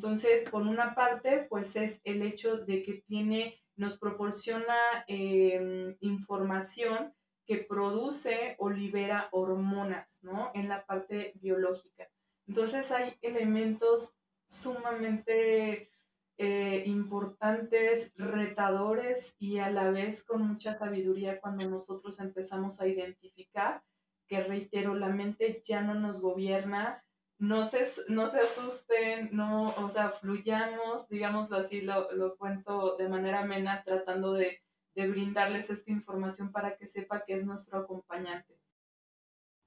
[0.00, 7.12] Entonces, por una parte, pues es el hecho de que tiene, nos proporciona em, información
[7.44, 10.52] que produce o libera hormonas, ¿no?
[10.54, 12.08] En la parte biológica.
[12.46, 14.14] Entonces hay elementos
[14.46, 15.90] sumamente
[16.38, 23.82] eh, importantes, retadores y a la vez con mucha sabiduría cuando nosotros empezamos a identificar
[24.26, 27.04] que, reitero, la mente ya no nos gobierna,
[27.40, 33.08] no se, no se asusten, no, o sea, fluyamos, digámoslo así, lo, lo cuento de
[33.08, 34.60] manera amena, tratando de
[34.94, 38.58] de brindarles esta información para que sepa que es nuestro acompañante.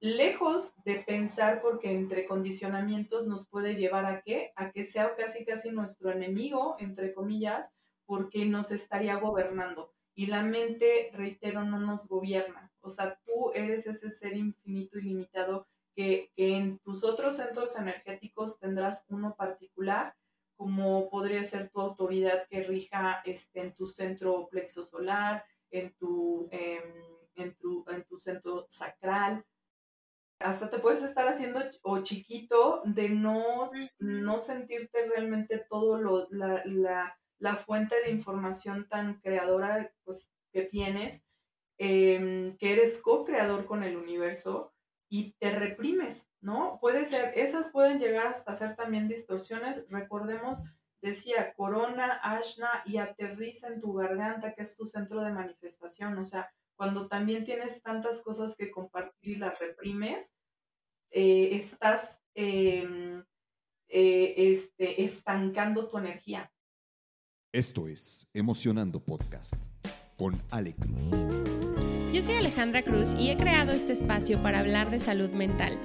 [0.00, 4.52] Lejos de pensar porque entre condicionamientos nos puede llevar a qué?
[4.56, 9.94] A que sea casi casi nuestro enemigo, entre comillas, porque nos estaría gobernando.
[10.14, 12.70] Y la mente, reitero, no nos gobierna.
[12.80, 17.76] O sea, tú eres ese ser infinito y limitado que, que en tus otros centros
[17.76, 20.14] energéticos tendrás uno particular
[20.56, 26.48] como podría ser tu autoridad que rija este, en tu centro plexo solar, en tu,
[26.52, 26.82] em,
[27.34, 29.44] en, tu, en tu centro sacral.
[30.38, 33.64] Hasta te puedes estar haciendo o chiquito de no,
[33.98, 40.62] no sentirte realmente todo lo, la, la, la, fuente de información tan creadora pues, que
[40.62, 41.24] tienes,
[41.78, 44.73] em, que eres co-creador con el universo
[45.14, 46.78] y te reprimes, ¿no?
[46.80, 49.86] Puede ser, esas pueden llegar hasta ser también distorsiones.
[49.88, 50.64] Recordemos,
[51.00, 56.18] decía, corona, ashna y aterriza en tu garganta, que es tu centro de manifestación.
[56.18, 60.34] O sea, cuando también tienes tantas cosas que compartir y las reprimes,
[61.12, 63.24] eh, estás em,
[63.86, 66.52] eh, este, estancando tu energía.
[67.52, 69.66] Esto es Emocionando Podcast
[70.16, 71.73] con Ale Cruz.
[72.14, 75.76] Yo soy Alejandra Cruz y he creado este espacio para hablar de salud mental.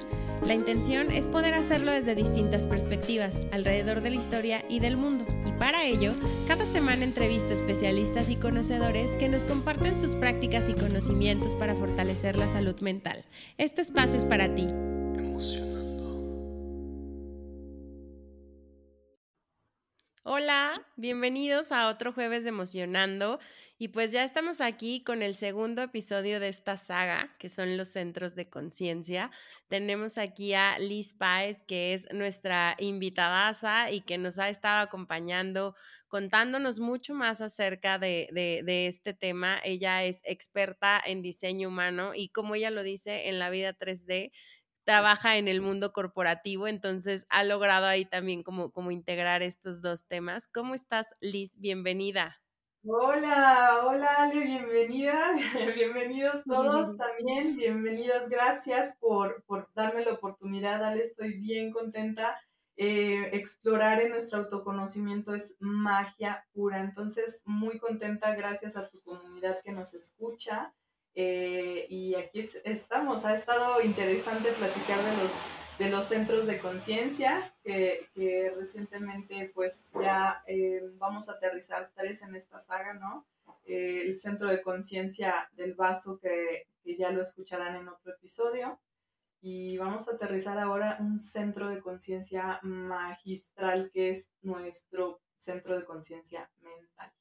[0.46, 5.26] La intención es poder hacerlo desde distintas perspectivas, alrededor de la historia y del mundo.
[5.48, 6.14] Y para ello,
[6.46, 12.36] cada semana entrevisto especialistas y conocedores que nos comparten sus prácticas y conocimientos para fortalecer
[12.36, 13.26] la salud mental.
[13.58, 14.68] Este espacio es para ti.
[20.32, 23.40] Hola, bienvenidos a otro jueves de Emocionando.
[23.82, 27.88] Y pues ya estamos aquí con el segundo episodio de esta saga, que son los
[27.88, 29.32] centros de conciencia.
[29.70, 35.76] Tenemos aquí a Liz Páez, que es nuestra invitadaza y que nos ha estado acompañando,
[36.10, 38.28] contándonos mucho más acerca de,
[38.86, 39.62] este tema.
[39.64, 44.34] Ella es experta en diseño humano y como ella lo dice, en la vida 3D
[44.84, 50.06] trabaja en el mundo corporativo, entonces ha logrado ahí también como, como integrar estos dos
[50.06, 50.50] temas.
[50.50, 51.58] ¿Cómo estás, Liz?
[51.60, 52.42] Bienvenida.
[52.86, 55.36] Hola, hola Ale, bienvenida,
[55.76, 62.40] bienvenidos todos también, bienvenidos, gracias por, por darme la oportunidad, Ale, estoy bien contenta.
[62.78, 69.60] Eh, explorar en nuestro autoconocimiento es magia pura, entonces muy contenta, gracias a tu comunidad
[69.62, 70.74] que nos escucha.
[71.16, 75.34] Eh, y aquí estamos, ha estado interesante platicar de los
[75.80, 82.22] de los centros de conciencia, que, que, recientemente pues ya eh, vamos a aterrizar tres
[82.22, 83.26] en esta saga, ¿no?
[83.66, 88.78] Eh, el centro de conciencia del vaso, que, que, ya lo escucharán en otro episodio.
[89.42, 95.86] Y vamos a aterrizar ahora un centro de conciencia magistral, que es nuestro centro de
[95.86, 97.14] conciencia mental.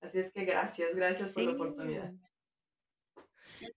[0.00, 2.12] Así es que gracias, gracias por la oportunidad.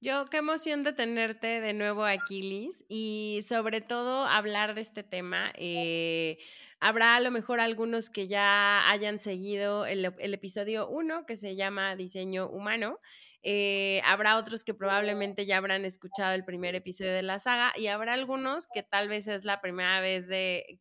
[0.01, 5.03] Yo qué emoción de tenerte de nuevo aquí, Liz, y sobre todo hablar de este
[5.03, 5.51] tema.
[5.55, 6.37] Eh,
[6.79, 11.95] habrá a lo mejor algunos que ya hayan seguido el, episodio 1 que se llama
[11.95, 12.99] Diseño Humano.
[13.45, 17.87] Eh, habrá otros que probablemente ya habrán escuchado el primer episodio de la saga y
[17.87, 20.79] habrá algunos que tal vez es la primera vez de,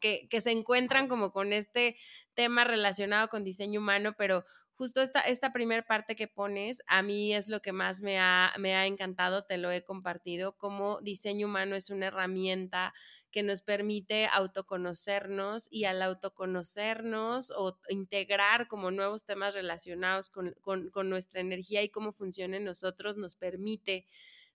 [0.00, 1.96] que, que se encuentran como con este
[2.34, 4.44] tema relacionado con diseño humano, pero
[4.76, 8.52] justo esta, esta primera parte que pones, a mí es lo que más me ha,
[8.58, 12.92] me ha encantado, te lo he compartido, como diseño humano es una herramienta
[13.30, 20.90] que nos permite autoconocernos y al autoconocernos o integrar como nuevos temas relacionados con, con,
[20.90, 24.06] con nuestra energía y cómo funciona en nosotros, nos permite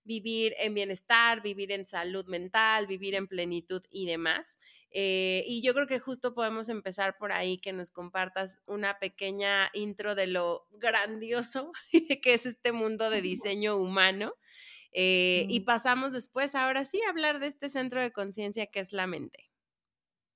[0.09, 4.57] vivir en bienestar, vivir en salud mental, vivir en plenitud y demás.
[4.89, 9.69] Eh, y yo creo que justo podemos empezar por ahí, que nos compartas una pequeña
[9.73, 11.71] intro de lo grandioso
[12.23, 14.33] que es este mundo de diseño humano.
[14.91, 18.91] Eh, y pasamos después, ahora sí, a hablar de este centro de conciencia que es
[18.91, 19.51] la mente.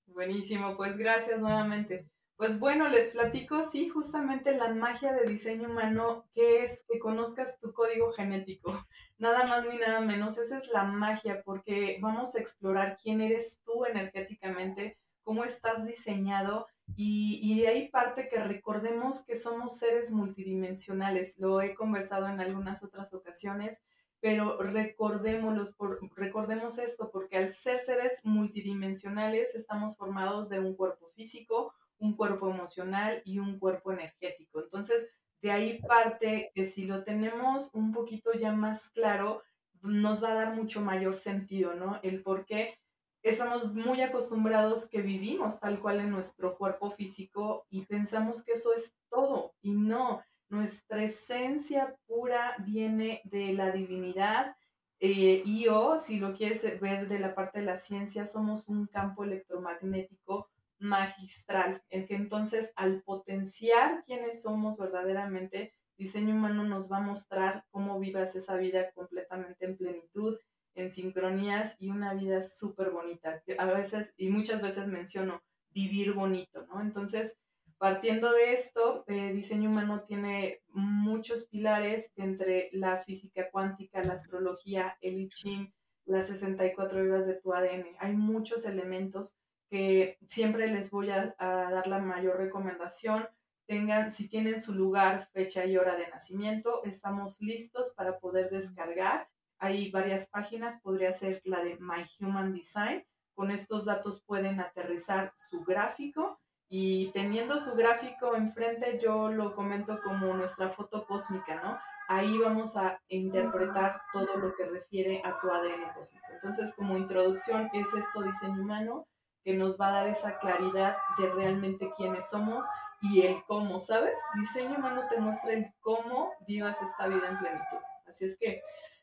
[0.05, 2.12] Buenísimo, pues gracias nuevamente.
[2.35, 7.59] Pues bueno, les platico, sí, justamente la magia de diseño humano, que es que conozcas
[7.59, 8.71] tu código genético,
[9.17, 13.61] nada más ni nada menos, esa es la magia, porque vamos a explorar quién eres
[13.63, 20.11] tú energéticamente, cómo estás diseñado y, y, de ahí parte que recordemos que somos seres
[20.11, 21.39] multidimensionales.
[21.39, 23.81] Lo he conversado en algunas otras ocasiones,
[24.19, 31.09] pero recordémoslos por, recordemos esto, porque al ser seres multidimensionales estamos formados de un cuerpo
[31.15, 34.61] físico, un cuerpo emocional y un cuerpo energético.
[34.61, 35.09] Entonces,
[35.41, 39.41] de ahí parte que si lo tenemos un poquito ya más claro,
[39.81, 41.99] nos va a dar mucho mayor sentido, ¿no?
[42.03, 42.77] El por qué
[43.21, 48.73] estamos muy acostumbrados que vivimos tal cual en nuestro cuerpo físico y pensamos que eso
[48.73, 54.55] es todo y no, nuestra esencia pura viene de la divinidad
[54.99, 58.87] eh, y o, si lo quieres ver de la parte de la ciencia, somos un
[58.87, 60.49] campo electromagnético
[60.83, 67.65] magistral, en que entonces al potenciar quienes somos verdaderamente, diseño humano nos va a mostrar
[67.71, 70.37] cómo vivas esa vida completamente en plenitud,
[70.75, 73.41] en sincronías y una vida súper bonita.
[73.57, 76.81] A veces, y muchas veces menciono, vivir bonito, ¿no?
[76.81, 77.37] Entonces,
[77.77, 84.97] partiendo de esto, eh, diseño humano tiene muchos pilares entre la física cuántica, la astrología,
[84.99, 85.73] el I Ching,
[86.05, 87.95] las 64 horas de tu ADN.
[87.99, 89.37] Hay muchos elementos
[89.73, 93.27] que siempre les voy a, dar la mayor recomendación.
[93.65, 99.27] Tengan, si tienen su lugar, fecha y hora de nacimiento, estamos listos para poder descargar.
[99.57, 103.03] Hay varias páginas, podría ser la de My Human Design.
[103.33, 106.39] Con estos datos pueden aterrizar su gráfico
[106.69, 111.79] y teniendo su gráfico enfrente, yo lo comento como nuestra foto cósmica, ¿no?
[112.09, 116.27] Ahí vamos a interpretar todo lo que refiere a tu ADN cósmico.
[116.31, 119.07] Entonces, como introducción, es esto diseño humano
[119.43, 122.65] que nos va a dar esa claridad de realmente quiénes somos
[123.01, 124.17] y el cómo, ¿sabes?
[124.35, 127.79] Diseño humano te muestra el cómo vivas esta vida en plenitud.
[128.07, 128.61] Así es que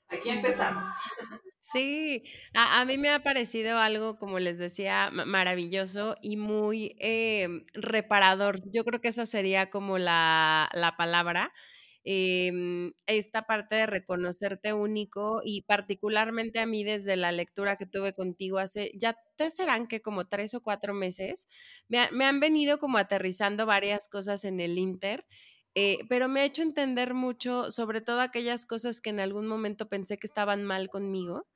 [0.08, 0.86] aquí empezamos.
[1.62, 8.60] Sí, a, mí me ha parecido algo, como les decía, maravilloso y muy em, reparador.
[8.72, 11.52] Yo creo que esa sería como la, la palabra
[12.04, 12.50] eh,
[13.06, 18.58] esta parte de reconocerte único y particularmente a mí desde la lectura que tuve contigo
[18.58, 21.48] hace, ya te serán que como tres o cuatro meses,
[21.88, 25.26] me, me han venido como aterrizando varias cosas en el Inter.
[25.76, 29.88] Eh, pero me ha hecho entender mucho, sobre todo aquellas cosas que en algún momento
[29.88, 31.46] pensé que estaban mal conmigo,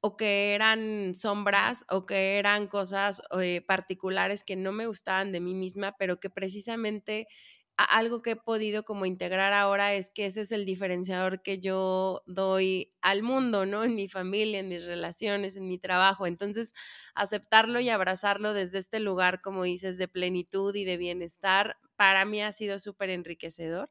[0.00, 5.40] o que eran sombras o que eran cosas eh, particulares que no me gustaban de
[5.40, 7.28] mí misma, pero que precisamente
[7.76, 12.22] algo que he podido como integrar ahora es que ese es el diferenciador que yo
[12.26, 13.84] doy al mundo, ¿no?
[13.84, 16.26] En mi familia, en mis relaciones, en mi trabajo.
[16.26, 16.74] Entonces,
[17.14, 22.42] aceptarlo y abrazarlo desde este lugar, como dices, de plenitud y de bienestar, para mí
[22.42, 23.90] ha sido súper enriquecedor.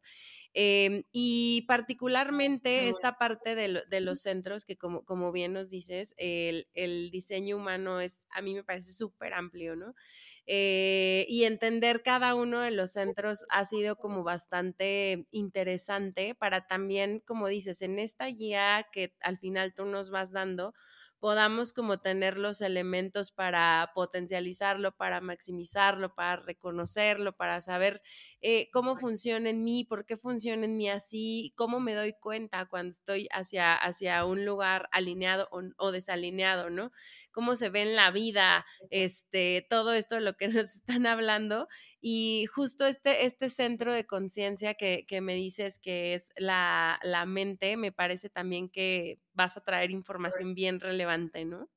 [0.54, 6.14] Em, y particularmente esta parte de, de, los centros, que como, como bien nos dices,
[6.18, 9.96] el, el diseño humano es, a mí me parece súper amplio, ¿no?
[10.48, 17.22] Eh, y entender cada uno de los centros ha sido como bastante interesante para también,
[17.26, 20.74] como dices, en esta guía que al final tú nos vas dando,
[21.22, 28.02] podamos como tener los elementos para potencializarlo, para maximizarlo, para reconocerlo, para saber
[28.42, 32.66] eh, cómo funciona en mí, por qué funciona en mí así, cómo me doy cuenta
[32.66, 36.92] cuando estoy hacia, hacia un lugar alineado o, o desalineado, ¿no?
[37.32, 41.68] Cómo se ve en la vida, este, todo esto de lo que nos están hablando
[42.02, 47.26] y justo este, este centro de conciencia que, que, me dices que es la, la,
[47.28, 51.70] mente, me parece también que vas a traer información bien relevante, ¿no?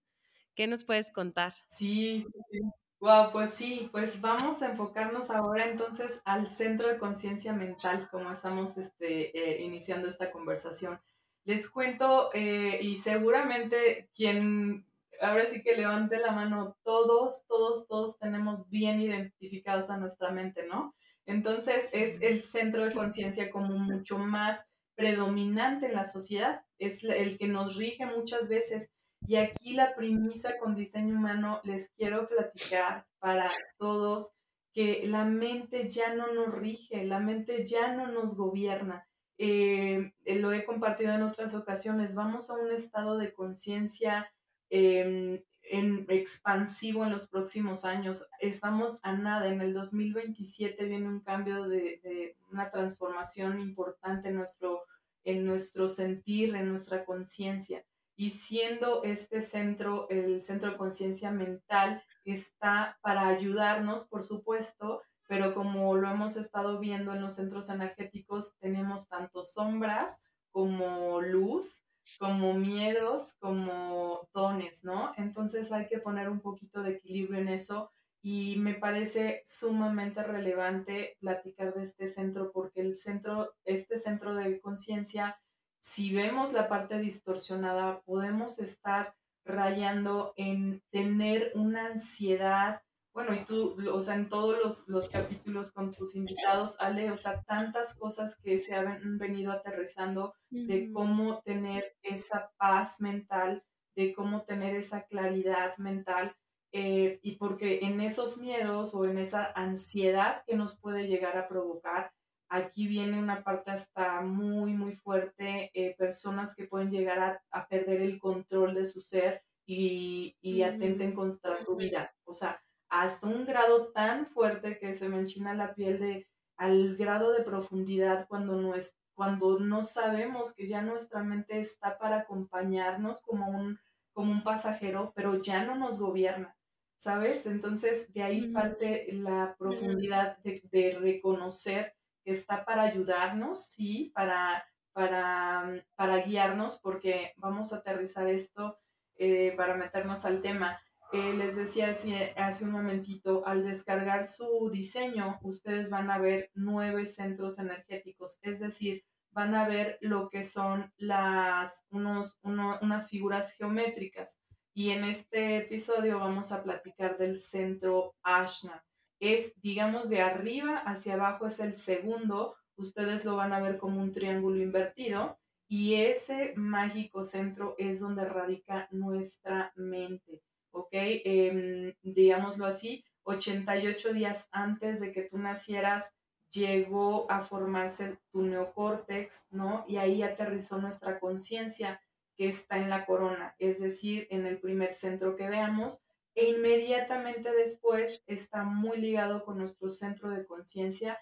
[0.54, 1.52] ¿Qué nos puedes contar?
[1.66, 2.60] Sí, sí.
[3.00, 8.30] Wow, pues sí, pues vamos a enfocarnos ahora entonces al centro de conciencia mental, como
[8.30, 10.98] estamos este, eh, iniciando esta conversación.
[11.44, 14.86] Les cuento, eh, y seguramente quien
[15.20, 20.66] ahora sí que levante la mano, todos, todos, todos tenemos bien identificados a nuestra mente,
[20.66, 20.94] ¿no?
[21.26, 27.38] Entonces es el centro de conciencia como mucho más predominante en la sociedad, es el
[27.38, 28.90] que nos rige muchas veces.
[29.26, 34.32] Y aquí la premisa con diseño humano les quiero platicar para todos
[34.72, 39.06] que la mente ya no nos rige, la mente ya no nos gobierna.
[39.38, 44.30] Eh, lo he compartido en otras ocasiones, vamos a un estado de conciencia
[44.70, 45.40] Em,
[45.70, 48.26] en expansivo en los próximos años.
[48.40, 54.84] Estamos a nada, en el 2027 viene un cambio de, una transformación importante en nuestro,
[55.24, 57.84] en nuestro sentir, en nuestra conciencia.
[58.16, 65.54] Y siendo este centro, el centro de conciencia mental, está para ayudarnos, por supuesto, pero
[65.54, 70.20] como lo hemos estado viendo en los centros energéticos, tenemos tanto sombras
[70.52, 71.83] como luz
[72.18, 75.12] como miedos, como dones, ¿no?
[75.16, 77.92] Entonces hay que poner un poquito de equilibrio en eso
[78.22, 84.60] y me parece sumamente relevante platicar de este centro porque el centro, este centro de
[84.60, 85.38] conciencia,
[85.78, 92.80] si vemos la parte distorsionada, podemos estar rayando en tener una ansiedad.
[93.14, 97.16] Bueno, y tú, o sea, en todos los, los capítulos con tus invitados, Ale, o
[97.16, 103.62] sea, tantas cosas que se han venido aterrizando de cómo tener esa paz mental,
[103.94, 106.34] de cómo tener esa claridad mental
[106.72, 111.46] eh, y porque en esos miedos o en esa ansiedad que nos puede llegar a
[111.46, 112.10] provocar,
[112.48, 118.00] aquí viene una parte hasta muy, muy fuerte, eh, personas que pueden llegar a, perder
[118.02, 122.12] el control de su ser y, y atenten contra su vida.
[122.24, 122.60] O sea,
[123.02, 127.42] hasta un grado tan fuerte que se me enchina la piel de al grado de
[127.42, 133.48] profundidad cuando no, es, cuando no sabemos que ya nuestra mente está para acompañarnos como
[133.48, 133.78] un,
[134.12, 136.56] como un pasajero, pero ya no nos gobierna.
[137.04, 137.44] ¿sabes?
[137.44, 145.84] Entonces, de ahí parte la profundidad de, reconocer que está para ayudarnos, sí, para, para,
[145.96, 148.78] para guiarnos, porque vamos a aterrizar esto
[149.16, 150.80] eh, para meternos al tema.
[151.12, 156.50] Eh, les decía hace, hace un momentito, al descargar su diseño, ustedes van a ver
[156.54, 163.52] nueve centros energéticos, es decir, van a ver lo que son las, unos, unas figuras
[163.52, 164.40] geométricas
[164.76, 168.84] y en este episodio vamos a platicar del centro Ashna.
[169.20, 174.00] Es, digamos, de arriba hacia abajo es el segundo, ustedes lo van a ver como
[174.00, 180.42] un triángulo invertido y ese mágico centro es donde radica nuestra mente,
[180.74, 180.88] ¿ok?
[180.92, 186.12] Em, digámoslo así, 88 días antes de que tú nacieras
[186.50, 189.84] llegó a formarse tu neocórtex, ¿no?
[189.88, 192.00] Y ahí aterrizó nuestra conciencia
[192.36, 196.02] que está en la corona, es decir, en el primer centro que veamos,
[196.34, 201.18] e inmediatamente después está muy ligado con nuestro centro de conciencia,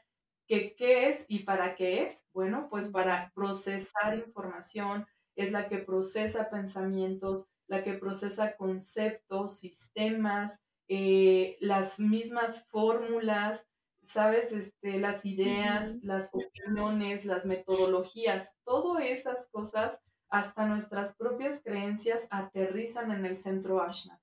[0.47, 2.27] que qué es y para qué es.
[2.33, 5.07] Bueno, pues para procesar información,
[5.37, 13.67] es la que procesa pensamientos, la que procesa conceptos, sistemas, eh, las mismas fórmulas,
[14.03, 14.53] ¿sabes?
[14.53, 23.11] Este, las ideas, las opiniones, las metodologías, todas esas cosas hasta nuestras propias creencias aterrizan
[23.11, 24.21] en el centro Ashna.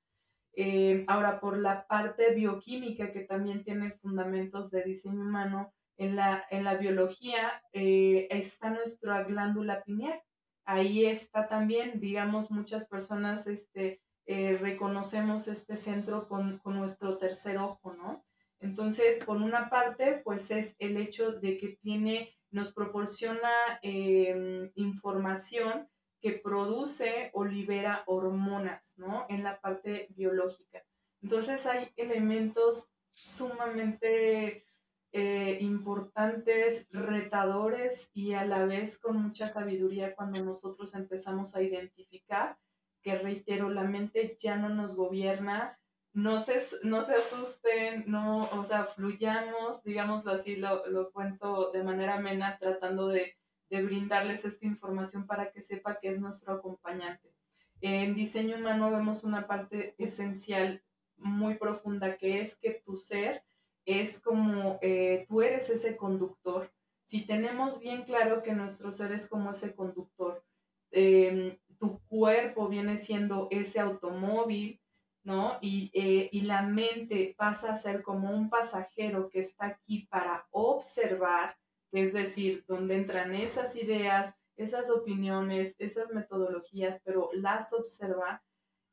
[0.54, 6.46] Eh, ahora, por la parte bioquímica, que también tiene fundamentos de diseño humano, en la,
[6.52, 10.22] en la biología eh, está nuestra glándula pineal.
[10.72, 17.58] Ahí está también, digamos, muchas personas este, eh, reconocemos este centro con, con, nuestro tercer
[17.58, 18.24] ojo, ¿no?
[18.60, 23.50] Entonces, por una parte, pues es el hecho de que tiene, nos proporciona
[23.82, 25.90] em, información
[26.22, 29.26] que produce o libera hormonas, ¿no?
[29.28, 30.86] En la parte biológica.
[31.24, 34.68] Entonces hay elementos sumamente
[35.12, 42.58] eh, importantes, retadores y a la vez con mucha sabiduría cuando nosotros empezamos a identificar
[43.02, 45.80] que, reitero, la mente ya no nos gobierna,
[46.14, 51.84] no se, no se asusten, no, o sea, fluyamos, digámoslo así, lo, lo cuento de
[51.84, 53.36] manera amena, tratando de
[53.70, 57.34] de brindarles esta información para que sepa que es nuestro acompañante.
[57.82, 60.84] En diseño humano vemos una parte esencial
[61.18, 63.44] muy profunda que es que tu ser
[63.90, 66.72] es como eh, tú eres ese conductor.
[67.06, 70.44] Si tenemos bien claro que nuestro ser es como ese conductor,
[70.92, 74.80] em, tu cuerpo viene siendo ese automóvil,
[75.24, 75.58] ¿no?
[75.62, 80.48] Y, eh, y la mente pasa a ser como un pasajero que está aquí para
[80.52, 81.58] observar,
[81.92, 88.44] es decir, donde entran esas ideas, esas opiniones, esas metodologías, pero las observa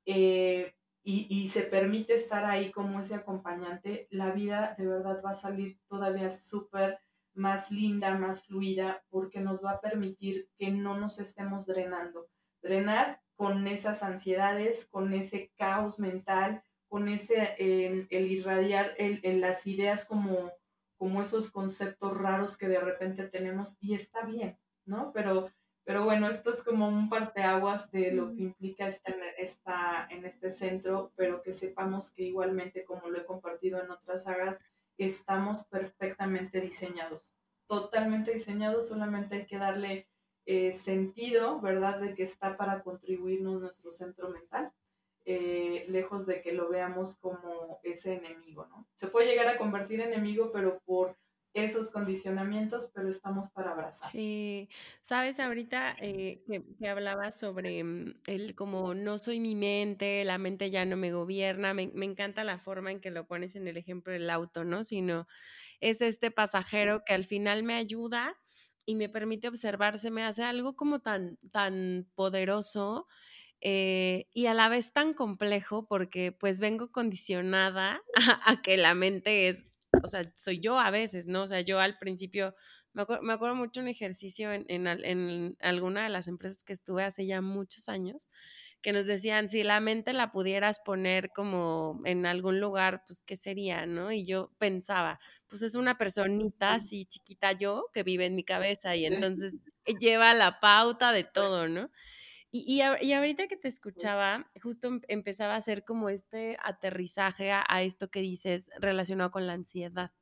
[0.06, 0.75] eh,
[1.08, 5.78] y, se permite estar ahí como ese acompañante, la vida de verdad va a salir
[5.86, 6.98] todavía súper
[7.32, 12.26] más linda, más fluida, porque nos va a permitir que no nos estemos drenando.
[12.60, 20.04] Drenar con esas ansiedades, con ese caos mental, con ese, el irradiar el, las ideas
[20.04, 20.50] como
[20.96, 25.12] como esos conceptos raros que de repente tenemos y está bien, ¿no?
[25.12, 25.50] Pero,
[25.86, 30.50] pero bueno, esto es como un parteaguas de lo que implica estar esta, en este
[30.50, 34.64] centro, pero que sepamos que igualmente, como lo he compartido en otras sagas,
[34.98, 37.32] estamos perfectamente diseñados,
[37.68, 40.08] totalmente diseñados, solamente hay que darle
[40.44, 42.00] eh, sentido, ¿verdad?
[42.00, 44.72] De que está para contribuirnos nuestro centro mental.
[45.28, 48.86] Eh, lejos de que lo veamos como ese enemigo, ¿no?
[48.92, 51.16] Se puede llegar a convertir en enemigo, pero por
[51.56, 54.10] esos condicionamientos, pero estamos para abrazar.
[54.10, 54.68] Sí,
[55.02, 60.70] sabes, ahorita eh, que, hablabas sobre mm, el como no soy mi mente, la mente
[60.70, 63.76] ya no me gobierna, me, me, encanta la forma en que lo pones en el
[63.76, 64.84] ejemplo del auto, ¿no?
[64.84, 65.26] Sino
[65.80, 68.36] es este pasajero que al final me ayuda
[68.84, 73.06] y me permite observarse, me hace algo como tan, tan poderoso
[73.60, 78.00] eh, y a la vez tan complejo porque pues vengo condicionada
[78.44, 81.42] a, que la mente es, o sea, soy yo a veces, ¿no?
[81.42, 82.54] O sea, yo al principio,
[82.92, 87.04] me, me acuerdo mucho un ejercicio en, en, en, alguna de las empresas que estuve
[87.04, 88.30] hace ya muchos años,
[88.82, 93.34] que nos decían, si la mente la pudieras poner como en algún lugar, pues, ¿qué
[93.36, 94.12] sería, no?
[94.12, 98.94] Y yo pensaba, pues es una personita así chiquita yo que vive en mi cabeza
[98.94, 99.58] y entonces
[100.00, 101.90] lleva la pauta de todo, ¿no?
[102.50, 107.64] Y, y, ahorita que te escuchaba, justo em, empezaba a hacer como este aterrizaje a,
[107.82, 110.12] esto que dices relacionado con la ansiedad.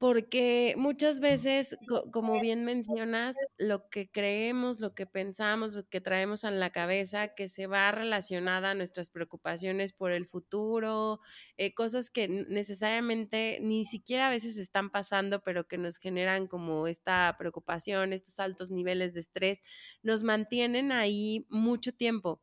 [0.00, 1.76] Porque muchas veces,
[2.10, 7.34] como bien mencionas, lo que creemos, lo que pensamos, lo que traemos en la cabeza,
[7.34, 11.20] que se va relacionada a nuestras preocupaciones por el futuro,
[11.58, 16.86] eh, cosas que necesariamente ni siquiera a veces están pasando, pero que nos generan como
[16.86, 19.62] esta preocupación, estos altos niveles de estrés,
[20.02, 22.40] nos mantienen ahí mucho tiempo.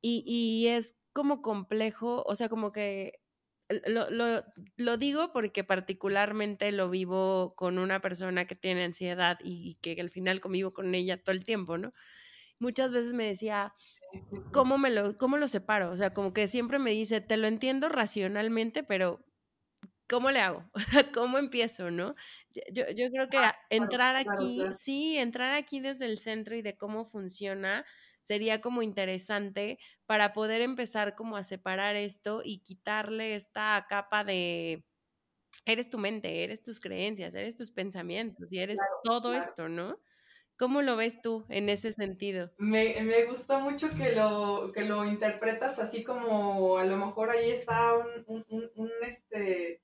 [0.00, 3.19] Y, y es como complejo, o sea, como que
[3.86, 4.44] lo, lo,
[4.76, 10.10] lo, digo porque particularmente lo vivo con una persona que tiene ansiedad y que al
[10.10, 11.92] final convivo con ella todo el tiempo, ¿no?
[12.58, 13.72] Muchas veces me decía,
[14.52, 15.90] ¿cómo, me lo, ¿cómo lo separo?
[15.90, 19.24] O sea, como que siempre me dice, te lo entiendo racionalmente, pero
[20.08, 20.68] ¿cómo le hago?
[21.14, 22.14] ¿Cómo empiezo, no?
[22.72, 26.76] Yo, yo creo que ah, entrar aquí, sí, entrar aquí desde el centro y de
[26.76, 27.86] cómo funciona,
[28.20, 34.84] sería como interesante para poder empezar como a separar esto y quitarle esta capa de
[35.66, 39.98] eres tu mente, eres tus creencias, eres tus pensamientos y eres todo esto, ¿no?
[40.56, 42.50] ¿Cómo lo ves tú en ese sentido?
[42.58, 47.50] Me, me, gustó mucho que lo, que lo interpretas así como a lo mejor ahí
[47.50, 49.80] está un, un, un este,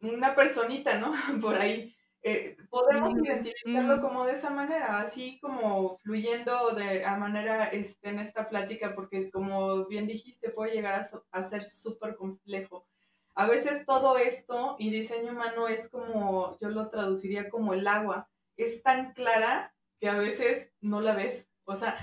[0.00, 1.12] una personita, ¿no?
[1.42, 1.94] Por ahí
[2.26, 8.18] eh, podemos identificarlo como de esa manera, así como fluyendo de a manera este, en
[8.18, 12.86] esta plática, porque como bien dijiste, puede llegar a, ser súper complejo.
[13.34, 18.30] A veces todo esto y diseño humano es como, yo lo traduciría como el agua,
[18.56, 21.50] es tan clara que a veces no la ves.
[21.64, 21.94] O sea,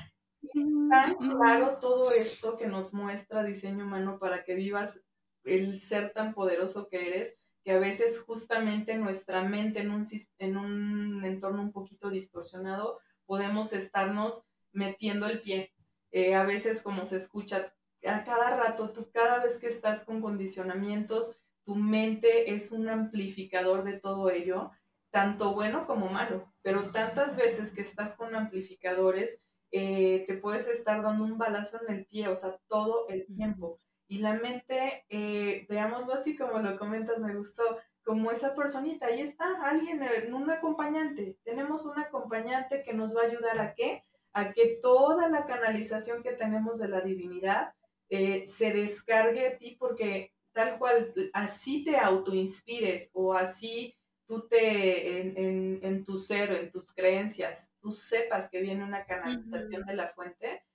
[0.44, 0.52] es
[0.88, 5.04] tan claro todo esto que nos muestra diseño humano para que vivas
[5.44, 10.04] el ser tan poderoso que eres que a veces justamente nuestra mente en un,
[10.40, 15.74] en un entorno un poquito distorsionado podemos estarnos metiendo el pie.
[16.12, 17.74] Eh, a veces como se escucha
[18.06, 23.84] a cada rato, tú cada vez que estás con condicionamientos, tu mente es un amplificador
[23.84, 24.72] de todo ello,
[25.12, 31.02] tanto bueno como malo, pero tantas veces que estás con amplificadores, eh, te puedes estar
[31.04, 33.80] dando un balazo en el pie, o sea, todo el tiempo.
[34.12, 37.64] Y la mente, eh, veámoslo así como lo comentas, me gustó,
[38.04, 40.02] como esa personita, ahí está alguien,
[40.34, 41.38] un acompañante.
[41.46, 44.04] Tenemos un acompañante que nos va a ayudar a qué?
[44.34, 47.74] A que toda la canalización que tenemos de la divinidad
[48.10, 53.96] eh, se descargue a ti porque tal cual así te autoinspires o así
[54.28, 59.86] tú te en, en, tu ser, en tus creencias, tú sepas que viene una canalización
[59.86, 60.66] de la fuente,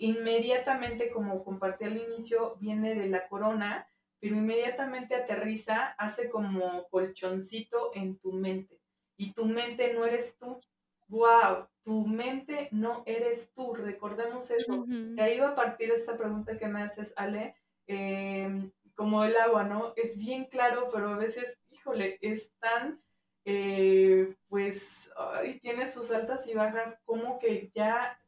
[0.00, 3.86] inmediatamente, como compartí al inicio, viene de la corona,
[4.18, 8.80] pero inmediatamente aterriza, hace como colchoncito en tu mente.
[9.16, 10.60] Y tu mente no eres tú.
[11.08, 11.68] ¡Wow!
[11.82, 13.74] Tu mente no eres tú.
[13.74, 14.84] Recordemos eso.
[14.86, 17.54] De ahí va a partir esta pregunta que me haces, Ale.
[17.86, 19.94] Em, como el agua, ¿no?
[19.96, 23.02] Es bien claro, pero a veces, híjole, es tan,
[23.46, 25.10] eh, pues,
[25.60, 28.19] tiene sus altas y bajas, como que ya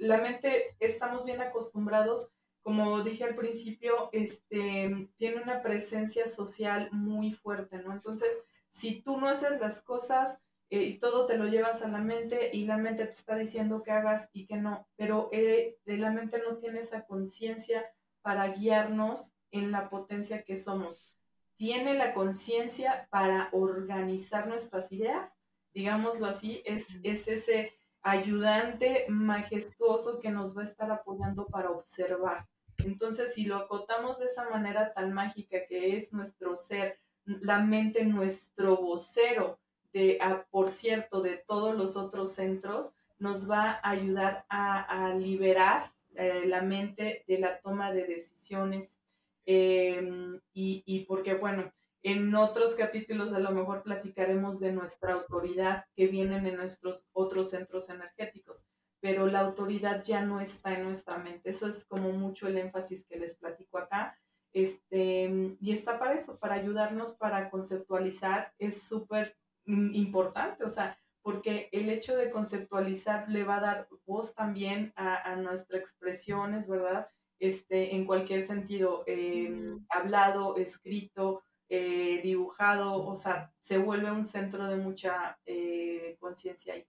[0.00, 2.30] la mente estamos bien acostumbrados,
[2.62, 7.92] como dije al principio, este, tiene una presencia social muy fuerte, ¿no?
[7.92, 11.98] Entonces, si tú no haces las cosas eh, y todo te lo llevas a la
[11.98, 16.10] mente y la mente te está diciendo que hagas y que no, pero eh, la
[16.10, 17.84] mente no tiene esa conciencia
[18.22, 21.14] para guiarnos en la potencia que somos.
[21.56, 25.38] Tiene la conciencia para organizar nuestras ideas,
[25.74, 32.46] digámoslo así, es, es ese ayudante majestuoso que nos va a estar apoyando para observar.
[32.78, 38.04] Entonces, si lo acotamos de esa manera tan mágica que es nuestro ser, la mente,
[38.04, 39.58] nuestro vocero,
[39.92, 45.92] de, ah, por cierto, de todos los otros centros, nos va a ayudar a, liberar
[46.14, 49.00] eh, la mente de la toma de decisiones.
[49.44, 55.84] Em, y, y porque, bueno, En otros capítulos a lo mejor platicaremos de nuestra autoridad
[55.94, 58.66] que vienen en nuestros otros centros energéticos,
[59.00, 61.50] pero la autoridad ya no está en nuestra mente.
[61.50, 64.18] Eso es como mucho el énfasis que les platico acá.
[64.52, 68.52] Este, y está para eso, para ayudarnos para conceptualizar.
[68.58, 69.36] Es súper
[69.66, 75.30] importante, o sea, porque el hecho de conceptualizar le va a dar voz también a,
[75.30, 77.08] a nuestras expresiones, ¿verdad?
[77.38, 84.66] Este, en cualquier sentido, em, hablado, escrito, eh, dibujado, o sea, se vuelve un centro
[84.66, 86.84] de mucha eh, conciencia ahí.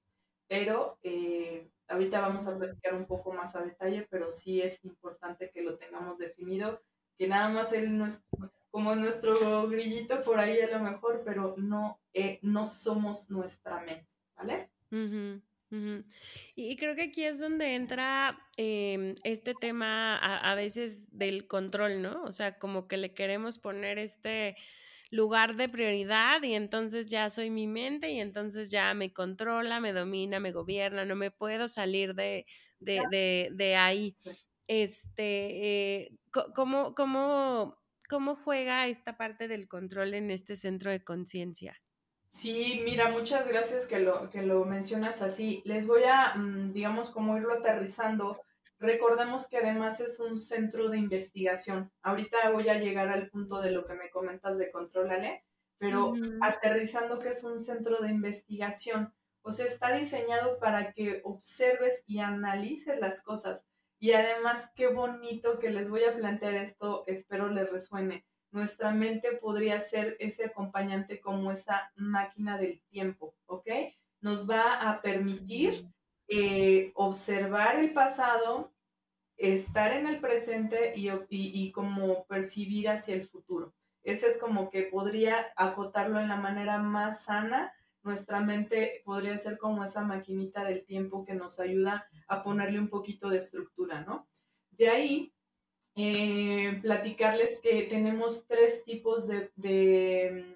[0.48, 5.52] Pero eh, ahorita vamos a platicar un poco más a detalle, pero sí es importante
[5.52, 6.82] que lo tengamos definido,
[7.15, 8.24] que nada más no es
[8.72, 12.02] como nuestro grillito por ahí a lo mejor, pero no,
[12.41, 14.72] no somos nuestra mente, ¿vale?
[16.55, 22.23] Y creo que aquí es donde entra em, este tema a, veces del control, ¿no?
[22.23, 24.57] O sea, como que le queremos poner este
[25.10, 29.93] lugar de prioridad y entonces ya soy mi mente y entonces ya me controla, me
[29.93, 32.45] domina, me gobierna, no me puedo salir de,
[32.79, 34.15] de, ahí.
[34.67, 36.12] Este, eh,
[36.53, 37.81] ¿cómo, cómo,
[38.12, 41.81] ¿Cómo juega esta parte del control en este centro de conciencia?
[42.34, 45.62] Sí, mira, muchas gracias que lo, que lo mencionas así.
[45.65, 48.41] Les voy a, mm, digamos, como irlo aterrizando.
[48.80, 51.91] Recordemos que además es un centro de investigación.
[52.02, 55.44] Ahorita voy a llegar al punto de lo que me comentas de controlale,
[55.78, 59.13] pero aterrizando que es un centro de investigación.
[59.41, 63.67] O sea, está diseñado para que observes y analices las cosas.
[64.00, 69.31] Y además, qué bonito que les voy a plantear esto, espero les resuene nuestra mente
[69.33, 73.67] podría ser ese acompañante como esa máquina del tiempo, ¿ok?
[74.19, 75.87] Nos va a permitir
[76.27, 78.73] eh, observar el pasado,
[79.37, 83.73] estar en el presente y, y, como percibir hacia el futuro.
[84.03, 87.73] Ese es como que podría acotarlo en la manera más sana.
[88.03, 92.89] Nuestra mente podría ser como esa maquinita del tiempo que nos ayuda a ponerle un
[92.89, 94.27] poquito de estructura, ¿no?
[94.71, 95.31] De ahí
[96.03, 100.55] eh, platicarles que tenemos tres tipos de, de,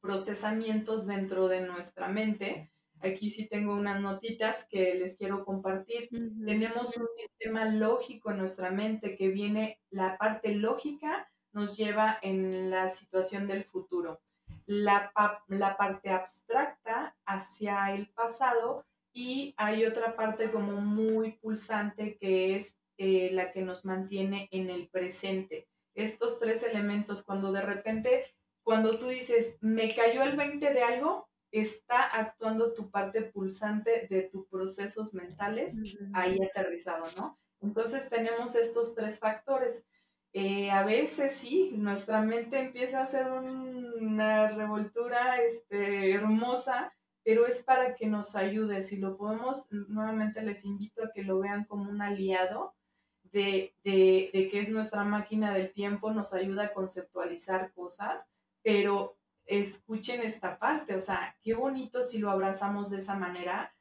[0.00, 2.70] procesamientos dentro de nuestra mente.
[3.00, 6.08] Aquí sí tengo unas notitas que les quiero compartir.
[6.10, 12.70] Tenemos un sistema lógico en nuestra mente que viene, la parte lógica nos lleva en
[12.70, 14.20] la situación del futuro.
[14.66, 15.12] La,
[15.48, 22.76] la parte abstracta hacia el pasado y hay otra parte como muy pulsante que es
[22.96, 25.68] eh, la que nos mantiene en el presente.
[25.94, 31.28] Estos tres elementos, cuando de repente, cuando tú dices, me cayó el 20 de algo,
[31.50, 35.80] está actuando tu parte pulsante de tus procesos mentales
[36.12, 37.38] ahí aterrizado, ¿no?
[37.60, 39.86] Entonces tenemos estos tres factores.
[40.32, 47.62] Eh, a veces sí, nuestra mente empieza a hacer una revoltura este, hermosa, pero es
[47.62, 48.82] para que nos ayude.
[48.82, 52.74] Si lo podemos, nuevamente les invito a que lo vean como un aliado
[53.34, 58.30] de, de, que es nuestra máquina del tiempo, nos ayuda a conceptualizar cosas,
[58.62, 63.74] pero escuchen esta parte, o sea, qué bonito si lo abrazamos de esa manera,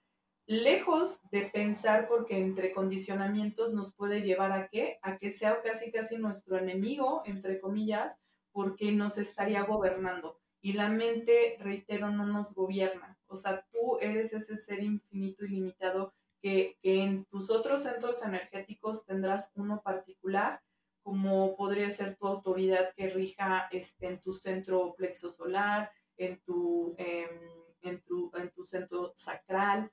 [0.48, 5.92] lejos de pensar porque entre condicionamientos nos puede llevar a qué, a que sea casi
[5.92, 10.40] casi nuestro enemigo, entre comillas, porque nos estaría gobernando.
[10.62, 13.18] Y la mente, reitero, no nos gobierna.
[13.28, 16.14] O sea, tú eres ese ser infinito y limitado
[16.44, 20.62] que, en tus otros centros energéticos tendrás uno particular,
[21.02, 26.96] como podría ser tu autoridad que rija este, en tu centro plexo solar, en tu,
[26.98, 27.30] em,
[27.82, 29.90] en, tu, en tu centro sacral.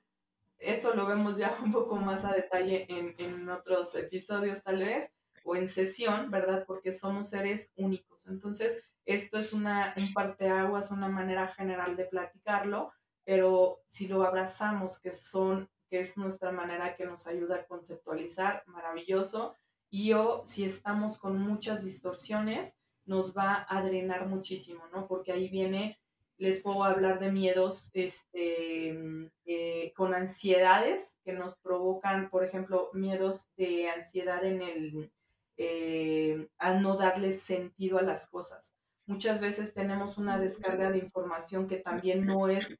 [0.59, 5.09] Eso lo vemos ya un poco más a detalle en, en otros episodios tal vez,
[5.45, 6.65] o en sesión, ¿verdad?
[6.67, 8.27] Porque somos seres únicos.
[8.27, 12.91] Entonces, esto es una, un parteaguas, una manera general de platicarlo,
[13.23, 18.63] pero si lo abrazamos, que son que es nuestra manera que nos ayuda a conceptualizar,
[18.65, 19.57] maravilloso.
[19.89, 25.05] Y o si estamos con muchas distorsiones, nos va a drenar muchísimo, ¿no?
[25.05, 25.99] Porque ahí viene,
[26.37, 28.97] les puedo hablar de miedos este,
[29.45, 35.11] eh, con ansiedades que nos provocan, por ejemplo, miedos de ansiedad en el,
[35.57, 38.77] eh, a no darle sentido a las cosas.
[39.07, 42.73] Muchas veces tenemos una descarga de información que también no es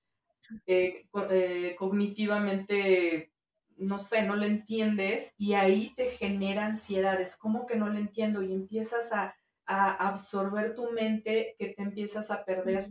[0.66, 3.32] eh, eh, cognitivamente,
[3.78, 7.36] no sé, no le entiendes y ahí te genera ansiedades.
[7.38, 8.42] ¿Cómo que no le entiendo?
[8.42, 12.90] Y empiezas a, absorber tu mente que te empiezas a perder.